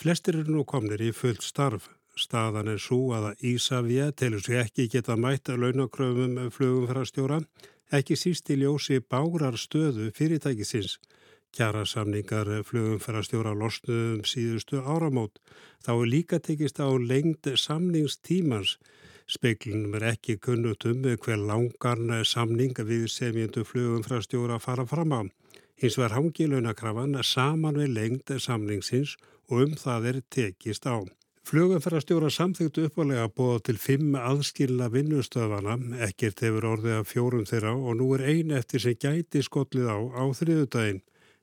Flestir 0.00 0.40
eru 0.40 0.56
nú 0.56 0.64
komnir 0.64 1.04
í 1.04 1.12
fullt 1.12 1.44
starf. 1.44 1.90
Staðan 2.12 2.68
er 2.68 2.80
svo 2.82 3.14
að 3.16 3.30
Ísafja 3.48 4.10
telur 4.12 4.42
sér 4.44 4.66
ekki 4.66 4.84
geta 4.92 5.14
mætt 5.16 5.48
að 5.48 5.62
launakröfum 5.62 6.34
flugumfærastjóra, 6.52 7.38
ekki 7.88 8.16
síst 8.20 8.50
í 8.52 8.58
ljósi 8.60 8.98
bárar 9.00 9.56
stöðu 9.56 10.10
fyrirtækisins. 10.16 10.98
Kjara 11.56 11.86
samningar 11.88 12.48
flugumfærastjóra 12.68 13.54
losnuðum 13.56 14.26
síðustu 14.28 14.82
áramót. 14.84 15.40
Þá 15.84 15.92
er 15.94 16.12
líka 16.12 16.40
tekist 16.40 16.80
á 16.84 16.88
lengd 16.92 17.48
samningstímans. 17.56 18.76
Speiklinum 19.24 19.96
er 19.96 20.10
ekki 20.12 20.36
kunnutum 20.36 21.04
hver 21.16 21.40
langarn 21.40 22.12
samning 22.28 22.76
við 22.76 23.08
semjöndu 23.08 23.64
flugumfærastjóra 23.64 24.60
fara 24.60 24.84
fram 24.84 25.16
á. 25.16 25.20
Hins 25.80 25.96
var 25.96 26.12
hangi 26.12 26.44
launakrafan 26.46 27.16
saman 27.24 27.80
við 27.80 27.96
lengd 27.96 28.36
samningsins 28.36 29.16
og 29.48 29.64
um 29.64 29.76
það 29.80 30.12
er 30.12 30.22
tekist 30.28 30.84
á. 30.84 31.00
Flugumferðarstjóra 31.42 32.28
samþygtu 32.30 32.84
uppalega 32.86 33.24
að 33.26 33.32
bóða 33.40 33.62
til 33.66 33.74
fimm 33.82 34.12
aðskilna 34.14 34.86
vinnustöðvana, 34.94 35.74
ekkert 36.06 36.38
hefur 36.44 36.68
orðið 36.70 37.00
af 37.00 37.08
fjórum 37.10 37.42
þeirra 37.50 37.72
og 37.74 37.96
nú 37.98 38.06
er 38.14 38.22
ein 38.30 38.52
eftir 38.54 38.84
sem 38.84 38.94
gæti 38.94 39.42
skollið 39.42 39.88
á 39.90 39.98
á 40.22 40.24
þriðudaginn. 40.38 41.02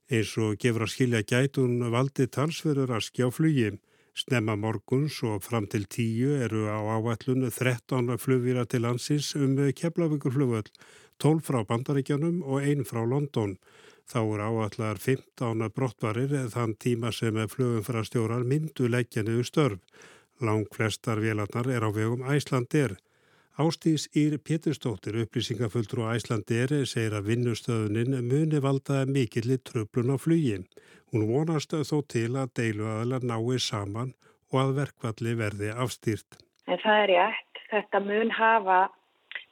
Eins 0.09 0.31
og 0.39 0.55
gefur 0.63 0.85
að 0.87 0.93
skilja 0.93 1.21
gætun 1.27 1.83
valdi 1.91 2.29
talsverður 2.31 2.95
að 2.95 3.05
skjá 3.09 3.27
flugi. 3.35 3.73
Snemma 4.15 4.55
morguns 4.55 5.19
og 5.27 5.43
fram 5.43 5.67
til 5.67 5.83
tíu 5.91 6.31
eru 6.47 6.65
á 6.71 6.79
áallun 6.79 7.49
13 7.51 8.15
flugvíra 8.23 8.63
til 8.71 8.87
landsins 8.87 9.35
um 9.35 9.59
Keflavíkurflugvöld, 9.59 10.71
12 11.19 11.43
frá 11.43 11.59
Bandaríkjanum 11.67 12.39
og 12.47 12.63
1 12.63 12.87
frá 12.87 13.03
London. 13.03 13.57
Þá 14.09 14.21
er 14.23 14.41
áallar 14.41 14.97
15 14.97 15.67
brottvarir 15.75 16.31
þann 16.49 16.71
tíma 16.81 17.11
sem 17.13 17.35
flugumfærastjórar 17.51 18.41
myndu 18.41 18.87
leggja 18.89 19.21
niður 19.21 19.45
störf. 19.45 20.07
Lang 20.41 20.65
flestar 20.73 21.21
vélarnar 21.21 21.69
er 21.69 21.85
á 21.85 21.89
vegum 21.93 22.23
Æslandir. 22.25 22.95
Ástís 23.59 24.07
Ír 24.17 24.37
Péturstóttir, 24.39 25.19
upplýsingafulltrú 25.19 26.07
Æslandir, 26.09 26.71
segir 26.89 27.13
að 27.17 27.27
vinnustöðunin 27.29 28.15
muni 28.25 28.61
valda 28.63 29.03
mikillir 29.05 29.59
tröflun 29.67 30.15
á 30.15 30.17
flugi. 30.17 30.57
Hún 31.11 31.27
vonast 31.29 31.75
þó 31.75 31.99
til 32.07 32.31
að 32.39 32.53
deiluaðlar 32.57 33.27
nái 33.29 33.59
saman 33.61 34.15
og 34.49 34.61
að 34.63 34.73
verkvalli 34.79 35.35
verði 35.37 35.69
afstýrt. 35.75 36.39
En 36.65 36.81
það 36.81 37.03
er 37.03 37.11
rétt. 37.13 37.61
Þetta 37.69 38.01
mun 38.07 38.33
hafa 38.33 38.79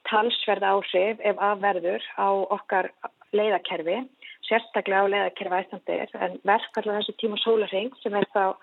talsverð 0.10 0.66
áhrif 0.66 1.22
ef 1.22 1.46
afverður 1.52 2.10
á 2.18 2.30
okkar 2.58 2.90
leiðakerfi, 3.36 4.00
sérstaklega 4.48 5.06
á 5.06 5.12
leiðakerfi 5.12 5.60
Æslandir, 5.62 6.14
en 6.16 6.40
verkvallar 6.48 7.02
þessu 7.02 7.16
tíma 7.22 7.40
sólarring 7.44 7.92
sem 8.02 8.16
er 8.16 8.28
þá 8.34 8.56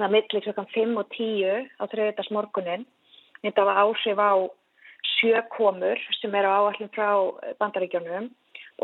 millir 0.00 0.44
klokkan 0.44 0.70
5 0.74 0.96
og 1.00 1.12
10 1.16 1.68
á 1.80 1.84
þriðdags 1.92 2.32
morgunin, 2.34 2.86
þetta 3.44 3.66
var 3.68 3.80
áhrif 3.84 4.20
á 4.20 4.32
sjökomur 5.16 6.00
sem 6.20 6.34
er 6.34 6.48
á 6.48 6.52
áallin 6.60 6.92
frá 6.94 7.10
bandaríkjónum 7.60 8.30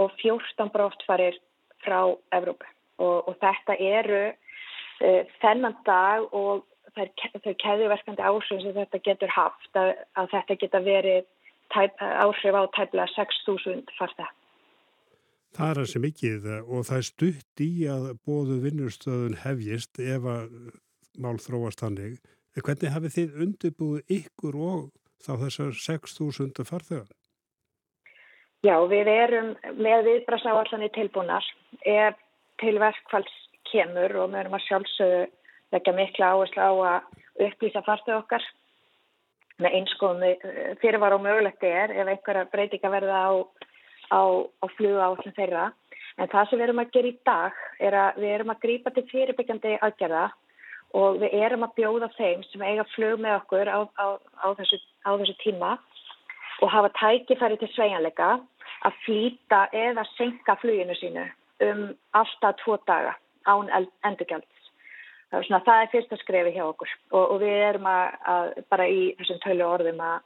og 0.00 0.12
14 0.22 0.72
brottfarir 0.72 1.38
frá 1.85 2.00
Evrópu 2.37 2.68
og, 2.98 3.28
og 3.28 3.37
þetta 3.40 3.76
eru 3.80 4.24
uh, 4.30 5.22
þennan 5.42 5.76
dag 5.87 6.26
og 6.32 6.64
þau 6.96 7.52
keðuverkandi 7.61 8.24
áhrif 8.24 8.62
sem 8.62 8.76
þetta 8.76 9.02
getur 9.04 9.32
haft 9.32 9.76
að, 9.76 9.92
að 10.16 10.30
þetta 10.32 10.59
geta 10.62 10.80
verið 10.85 11.26
tæp, 11.74 12.00
áhrif 12.00 12.56
á 12.56 12.62
tæplega 12.76 13.09
6.000 13.12 13.96
farða. 13.98 14.30
Það 15.56 15.70
er 15.70 15.78
þessi 15.80 16.00
mikið 16.04 16.48
og 16.60 16.82
það 16.84 16.98
er 16.98 17.06
stutt 17.08 17.62
í 17.64 17.70
að 17.88 18.08
bóðu 18.28 18.58
vinnustöðun 18.64 19.38
hefjist 19.40 20.00
ef 20.04 20.26
að 20.28 20.50
mál 21.16 21.38
þróast 21.40 21.80
hannig. 21.84 22.18
Hvernig 22.56 22.92
hafið 22.92 23.14
þið 23.14 23.38
undirbúið 23.44 24.12
ykkur 24.18 24.58
og 24.60 24.82
þá 25.24 25.32
þessar 25.44 25.72
6.000 25.80 26.68
farþegar? 26.68 27.08
Já, 28.64 28.76
við 28.90 29.08
erum 29.12 29.50
með 29.76 30.06
viðbrasáallanir 30.10 30.92
tilbúnar 30.94 31.44
ef 31.84 32.16
til 32.60 32.76
verkfalls 32.80 33.34
kemur 33.70 34.14
og 34.22 34.32
við 34.32 34.40
erum 34.42 34.56
að 34.56 34.64
sjálfsögðu 34.66 35.24
leggja 35.74 35.94
mikla 35.96 36.30
áherslu 36.32 36.62
á 36.64 36.72
að 36.90 37.46
upplýsa 37.46 37.82
farþegar 37.86 38.22
okkar 38.22 38.46
með 39.62 39.78
einskoðum 39.78 40.76
fyrirvar 40.82 41.16
og 41.16 41.24
mögulegt 41.24 41.64
er 41.64 41.92
ef 41.94 42.10
einhverja 42.12 42.48
breytinga 42.52 42.92
verða 42.92 43.20
á, 43.24 43.32
á, 44.12 44.22
á 44.46 44.66
fluga 44.76 45.04
áallin 45.08 45.36
þeirra. 45.36 45.70
En 46.16 46.30
það 46.32 46.48
sem 46.48 46.58
við 46.58 46.66
erum 46.66 46.80
að 46.80 46.92
gera 46.94 47.08
í 47.08 47.16
dag 47.28 47.62
er 47.86 47.96
að 48.00 48.20
við 48.22 48.34
erum 48.34 48.52
að 48.54 48.62
grípa 48.64 48.92
til 48.94 49.04
fyrirbyggjandi 49.10 49.78
aðgerða 49.84 50.24
og 50.96 51.18
við 51.20 51.34
erum 51.44 51.66
að 51.66 51.74
bjóða 51.76 52.08
þeim 52.16 52.44
sem 52.48 52.62
eiga 52.64 52.86
flug 52.94 53.20
með 53.20 53.38
okkur 53.40 53.68
á, 53.68 53.78
á, 53.84 54.06
á, 54.16 54.46
þessu, 54.56 54.78
á 55.04 55.10
þessu 55.20 55.36
tíma 55.42 55.76
og 56.64 56.72
hafa 56.72 56.92
tækifæri 56.96 57.58
til 57.60 57.68
sveianleika 57.74 58.36
að 58.86 59.00
flýta 59.04 59.66
eða 59.76 60.06
senka 60.14 60.56
fluginu 60.62 60.96
sínu 60.96 61.26
um 61.66 61.82
alltaf 62.16 62.56
tvo 62.62 62.78
daga 62.86 63.16
án 63.48 63.68
endurgjalds. 64.04 64.52
Það 65.30 65.38
er, 65.38 65.46
svona, 65.48 65.62
það 65.66 65.82
er 65.82 65.92
fyrsta 65.92 66.16
skrefi 66.20 66.52
hjá 66.54 66.64
okkur 66.64 66.90
og, 67.10 67.24
og 67.34 67.38
við 67.42 67.62
erum 67.68 67.88
að, 67.90 68.18
að 68.32 68.50
bara 68.70 68.88
í 68.88 69.00
þessum 69.18 69.40
tölu 69.42 69.66
orðum 69.66 70.02
að, 70.06 70.18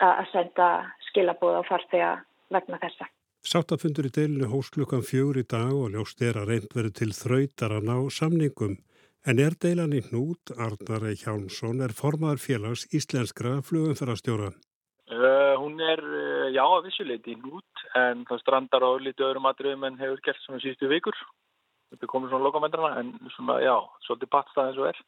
að 0.00 0.30
senda 0.32 0.68
skilabóð 1.10 1.60
á 1.60 1.62
farþega 1.68 2.12
vegna 2.52 2.80
þessa. 2.82 3.08
Sáttafundur 3.44 4.08
í 4.08 4.10
deilinu 4.16 4.48
hós 4.48 4.70
klukkan 4.72 5.04
fjögur 5.04 5.36
í 5.42 5.44
dag 5.44 5.72
og 5.76 5.90
ljóst 5.92 6.22
er 6.24 6.38
að 6.40 6.50
reynd 6.50 6.70
verið 6.72 6.94
til 7.00 7.10
þrautar 7.12 7.74
að 7.76 7.88
ná 7.90 7.96
samningum. 8.08 8.78
En 9.28 9.40
er 9.40 9.56
deilan 9.60 9.92
í 9.96 10.00
hnút, 10.04 10.52
Arnar 10.56 11.04
Hjálmsson, 11.20 11.82
er 11.84 11.92
formaður 11.96 12.40
félags 12.40 12.86
íslenskra 12.96 13.58
flugumferðarstjóra? 13.64 14.50
Uh, 15.12 15.54
hún 15.60 15.76
er, 15.80 16.00
uh, 16.00 16.48
já, 16.52 16.64
að 16.64 16.88
vissuleiti 16.88 17.34
í 17.34 17.38
hnút, 17.40 17.84
en 18.00 18.24
það 18.28 18.40
strandar 18.42 18.84
á 18.84 18.90
lítið 18.96 19.28
öðrum 19.28 19.48
atriðum 19.48 19.84
en 19.88 20.00
hefur 20.00 20.20
gert 20.24 20.40
svona 20.44 20.60
síðustu 20.64 20.88
vikur. 20.88 21.16
Þetta 21.92 22.08
er 22.08 22.12
komið 22.12 22.32
svona 22.32 22.48
lokametrana, 22.48 22.92
en 23.00 23.32
svona, 23.36 23.60
já, 23.64 23.76
svolítið 24.08 24.32
pattstað 24.32 24.70
eins 24.70 24.80
og 24.80 24.90
er. 24.92 25.02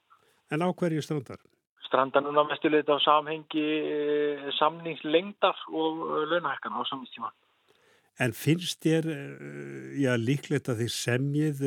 En 0.53 0.65
á 0.65 0.69
hverju 0.69 1.05
strandar? 1.05 1.41
Strandar 1.87 2.25
núna 2.27 2.47
mestuleiti 2.51 2.93
á 2.93 2.99
samhengi 3.03 3.67
uh, 3.81 4.51
samningslengdar 4.59 5.67
og 5.71 6.03
launahekkan 6.33 6.77
á 6.77 6.83
samningstíma. 6.91 7.33
En 8.21 8.33
finnst 8.33 8.81
þér, 8.81 9.11
já, 10.01 10.15
líklegt 10.17 10.71
að 10.73 10.79
þið 10.87 10.93
semjið 10.95 11.59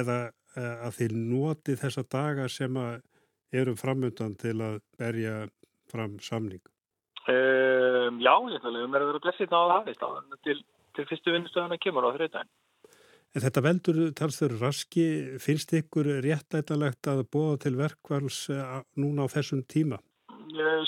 eða 0.00 0.16
Eh, 0.52 0.84
að 0.84 0.98
þið 0.98 1.12
noti 1.16 1.74
þessa 1.80 2.02
daga 2.12 2.44
sem 2.52 2.74
eru 3.56 3.72
framöndan 3.78 4.34
til 4.40 4.58
að 4.60 4.82
berja 5.00 5.36
fram 5.88 6.18
samning? 6.20 6.60
Um, 7.22 8.18
já, 8.20 8.34
ég 8.50 8.58
ætla 8.58 8.68
að 8.68 8.74
við 8.74 8.82
erum 8.82 8.96
verið 8.96 9.20
blessið 9.24 9.54
á 9.56 9.62
það 9.70 10.36
til, 10.44 10.56
til 10.98 11.06
fyrstu 11.08 11.32
vinnustöðuna 11.32 11.78
kemur 11.80 12.04
á 12.04 12.10
þrjóðdægin. 12.16 12.52
En 13.32 13.40
þetta 13.40 13.62
veldur 13.64 14.00
talsður 14.12 14.58
raski, 14.60 15.04
finnst 15.40 15.72
ykkur 15.78 16.08
réttættalegt 16.24 17.08
að 17.08 17.22
búa 17.32 17.54
til 17.60 17.78
verkvals 17.78 18.44
eh, 18.52 18.82
núna 19.00 19.24
á 19.24 19.32
þessum 19.32 19.62
tíma? 19.64 20.00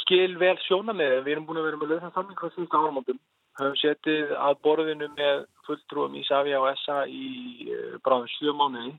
Skil 0.02 0.34
vel 0.36 0.58
sjónamið, 0.66 1.22
við 1.24 1.32
erum 1.36 1.46
búin 1.48 1.62
að 1.62 1.70
vera 1.70 1.80
með 1.80 1.94
lögðan 1.94 2.12
samning 2.12 2.42
á 2.44 2.46
síðustu 2.52 2.76
áramóndum. 2.76 3.20
Höfum 3.56 3.78
setið 3.80 4.34
að 4.36 4.60
borðinu 4.66 5.08
með 5.14 5.46
fulltrúum 5.64 6.18
í 6.20 6.24
Savia 6.28 6.60
og 6.60 6.76
SA 6.82 7.04
í 7.08 7.26
eh, 7.72 7.96
bráðum 8.04 8.28
sjö 8.36 8.52
mánuði 8.52 8.92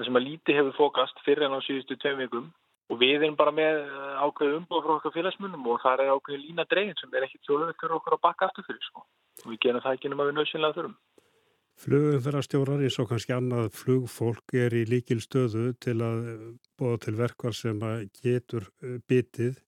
það 0.00 0.08
sem 0.08 0.18
að 0.18 0.26
líti 0.26 0.56
hefur 0.56 0.76
fókast 0.78 1.24
fyrir 1.26 1.46
en 1.46 1.56
á 1.56 1.60
síðustu 1.64 1.96
tveim 2.00 2.20
vikum 2.22 2.46
og 2.90 2.98
við 2.98 3.20
erum 3.20 3.36
bara 3.38 3.52
með 3.54 3.80
eh, 3.84 4.14
ákveðu 4.24 4.60
umbúð 4.60 4.84
frá 4.86 4.94
okkar 4.96 5.14
félagsmunum 5.14 5.66
og 5.68 5.80
það 5.82 6.04
er 6.04 6.12
ákveðu 6.14 6.40
lína 6.40 6.64
dregin 6.70 6.96
sem 7.00 7.12
er 7.12 7.26
lögveitt 7.26 7.80
fyrir 7.80 7.96
okkur 7.98 8.16
að 8.16 8.24
bakka 8.24 8.48
aftur 8.48 8.66
fyrir 8.66 8.84
sko. 8.86 9.04
og 9.44 9.48
við 9.52 9.60
gerum 9.64 9.84
það 9.84 9.96
ekki 9.96 10.12
nema 10.12 10.26
við 10.28 10.36
nöðsynlega 10.38 10.76
þurfum. 10.76 10.96
Flugumferðarstjórar 11.80 12.82
eins 12.84 12.98
og 13.00 13.08
kannski 13.08 13.32
annað 13.36 13.70
flugfólk 13.78 14.56
er 14.58 14.74
í 14.76 14.84
líkil 14.88 15.20
stöðu 15.24 15.70
til 15.80 15.96
að 16.04 16.18
bóða 16.80 16.98
til 17.06 17.16
verkvar 17.20 17.56
sem 17.56 17.80
getur 18.20 18.68
eh, 18.82 18.98
bitið. 19.08 19.60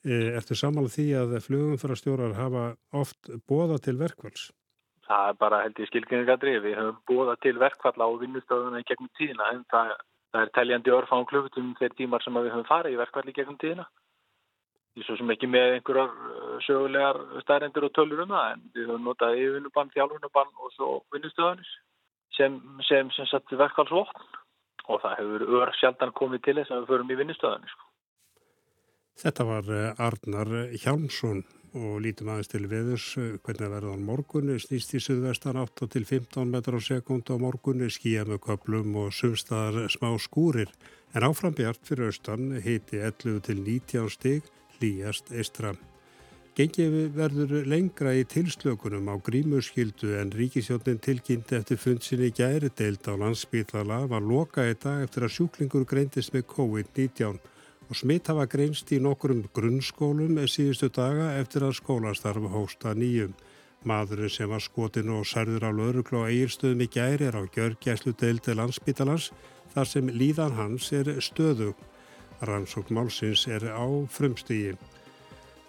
Eftir 0.00 0.56
samála 0.56 0.88
því 0.88 1.04
að 1.20 1.34
flugumferðarstjórar 1.44 2.32
hafa 2.38 2.62
oft 2.96 3.28
bóða 3.44 3.76
til 3.84 3.98
verkvals? 4.00 4.46
það 5.10 5.30
er 5.30 5.38
bara 5.42 5.62
held 5.64 5.80
ég 5.82 5.90
skilgjenningadri 5.90 6.54
við 6.62 6.76
höfum 6.78 7.00
búða 7.10 7.34
til 7.42 7.56
verkfalla 7.58 8.06
á 8.06 8.10
vinnustöðuna 8.20 8.82
í 8.82 8.86
gegnum 8.86 9.10
tíðina 9.18 9.48
en 9.54 9.64
það, 9.72 9.94
það 10.30 10.44
er 10.44 10.52
teljandi 10.58 10.94
örfán 10.94 11.26
klufutum 11.30 11.72
þeir 11.80 11.96
tímar 11.98 12.24
sem 12.24 12.38
við 12.38 12.52
höfum 12.54 12.68
farið 12.68 12.94
í 12.94 13.00
verkfalli 13.00 13.34
gegnum 13.34 13.58
tíðina 13.62 13.86
því 14.94 15.06
svo 15.06 15.18
sem 15.20 15.32
ekki 15.34 15.50
með 15.50 15.76
einhverjar 15.76 16.10
uh, 16.10 16.56
sögulegar 16.66 17.20
stærrendur 17.44 17.88
og 17.88 17.94
tölur 17.96 18.24
um 18.24 18.34
það 18.34 18.54
en 18.54 18.66
við 18.74 18.88
höfum 18.88 19.06
notað 19.08 19.38
yfirvinnubann, 19.38 19.92
þjálfunnubann 19.94 20.52
og 20.58 20.74
svo 20.74 20.90
vinnustöðunis 21.14 21.70
sem, 22.36 22.58
sem, 22.88 23.12
sem 23.16 23.28
satt 23.30 23.54
verkfallsvotn 23.62 24.26
og 24.90 25.00
það 25.04 25.16
hefur 25.20 25.46
ör 25.60 25.72
sjaldan 25.78 26.16
komið 26.18 26.44
til 26.46 26.58
þess 26.58 26.74
að 26.74 26.82
við 26.82 26.92
förum 26.94 27.14
í 27.14 27.20
vinnustöðunis 27.22 27.76
sko. 27.76 27.88
Þetta 29.20 29.46
var 29.46 29.72
uh, 29.74 30.04
Arnar 30.08 30.54
Hjálmsson 30.80 31.42
og 31.76 32.00
lítum 32.02 32.30
aðeins 32.32 32.50
til 32.50 32.66
veðurs. 32.70 33.06
Eh, 33.20 33.36
hvernig 33.44 33.84
á 33.86 33.94
morgunni? 33.94 34.58
Snýst 34.58 34.94
í 34.96 35.00
suðvestan 35.02 35.60
8 35.60 35.86
til 35.92 36.04
15 36.04 36.50
metrar 36.50 36.80
á 36.80 36.82
sekund 36.82 37.30
á 37.30 37.36
morgunni. 37.38 37.90
Skýja 37.90 38.24
með 38.26 38.42
köplum 38.48 38.96
og 38.96 39.12
sumstaðar 39.14 39.86
smá 39.92 40.10
skúrir. 40.18 40.72
En 41.14 41.26
áframbjart 41.26 41.82
fyrir 41.86 42.10
austan 42.10 42.56
heiti 42.62 42.98
11 42.98 43.40
til 43.46 43.62
19 43.62 44.10
stig 44.10 44.50
hlýjast 44.80 45.30
eistra. 45.36 45.76
Gengið 46.58 46.94
verður 47.14 47.52
lengra 47.70 48.10
í 48.18 48.24
tilslökunum 48.26 49.06
á 49.06 49.16
grímurskildu 49.22 50.16
en 50.18 50.32
ríkisjónin 50.34 50.98
tilkynnti 50.98 51.54
eftir 51.60 51.78
fundsinni 51.78 52.32
gæri 52.34 52.72
deild 52.76 53.06
á 53.06 53.14
landsbytala 53.14 54.00
var 54.10 54.24
loka 54.26 54.66
í 54.66 54.74
dag 54.74 55.04
eftir 55.06 55.28
að 55.28 55.36
sjúklingur 55.36 55.86
greindist 55.86 56.34
með 56.34 56.48
COVID-19 56.50 57.38
og 57.90 57.98
smitt 57.98 58.28
hafa 58.32 58.48
greinst 58.50 58.90
í 58.90 58.98
nokkurum 59.02 59.44
grunnskólum 59.54 60.34
með 60.40 60.50
síðustu 60.56 60.90
daga 60.94 61.30
eftir 61.38 61.64
að 61.66 61.78
skólastarf 61.78 62.50
hósta 62.50 62.96
nýjum. 62.98 63.32
Maðurinn 63.86 64.34
sem 64.34 64.50
var 64.50 64.60
skotin 64.60 65.14
og 65.14 65.24
særður 65.30 65.64
á 65.64 65.70
lauruglu 65.70 66.20
og 66.24 66.28
eigirstöðum 66.34 66.84
í 66.84 66.90
gæri 66.92 67.30
er 67.30 67.38
á 67.38 67.42
gjörgjæslu 67.46 68.12
deildi 68.20 68.58
landsbítalans 68.58 69.30
þar 69.72 69.88
sem 69.88 70.10
líðan 70.10 70.58
hans 70.58 70.90
er 70.92 71.14
stöðu. 71.24 71.72
Rannsók 72.40 72.88
málsins 72.88 73.46
er 73.46 73.66
á 73.68 73.84
frumstígi. 74.08 74.76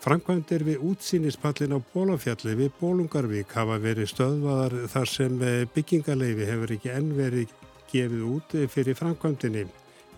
Frankvændir 0.01 0.63
við 0.65 0.81
útsýnispallin 0.91 1.75
á 1.77 1.79
Bólafjalli 1.93 2.55
við 2.57 2.71
Bólungarvík 2.79 3.51
hafa 3.53 3.77
verið 3.83 4.09
stöðvaðar 4.09 4.77
þar 4.89 5.11
sem 5.11 5.35
byggingaleifi 5.75 6.47
hefur 6.49 6.73
ekki 6.77 6.93
enn 6.95 7.11
verið 7.17 7.53
gefið 7.91 8.23
út 8.25 8.57
fyrir 8.71 8.97
Frankvæntinni. 8.97 9.67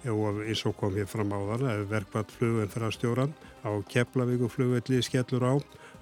og 0.04 0.42
eins 0.44 0.66
og 0.68 0.76
kom 0.76 0.96
hér 0.96 1.08
fram 1.08 1.32
á 1.32 1.40
þann 1.40 1.70
að 1.72 1.86
verkvært 1.88 2.32
flugumferðarstjóran 2.36 3.32
á 3.64 3.72
Keflavíku 3.88 4.50
flugvelli 4.52 5.00
skellur 5.00 5.46
á 5.48 5.54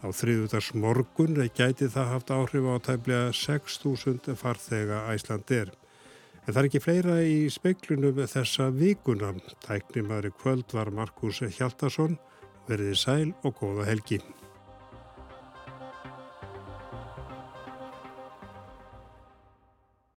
á 0.01 0.07
þriðutags 0.09 0.71
morgun 0.73 1.37
gæti 1.53 1.85
það 1.85 2.09
haft 2.13 2.33
áhrif 2.33 2.65
á 2.65 2.75
tæmlega 2.81 3.29
6.000 3.37 4.35
farþega 4.35 5.05
æsland 5.13 5.53
er. 5.53 5.69
En 6.41 6.55
það 6.55 6.61
er 6.61 6.67
ekki 6.67 6.81
fleira 6.81 7.15
í 7.21 7.35
speiklunum 7.53 8.21
þessa 8.25 8.71
vikuna. 8.73 9.35
Tæknimaður 9.67 10.31
í 10.31 10.35
kvöld 10.41 10.73
var 10.73 10.89
Markus 10.97 11.43
Hjaltarsson. 11.45 12.17
Verðið 12.69 12.97
sæl 12.97 13.33
og 13.45 13.59
góða 13.61 13.85
helgi. 13.91 14.21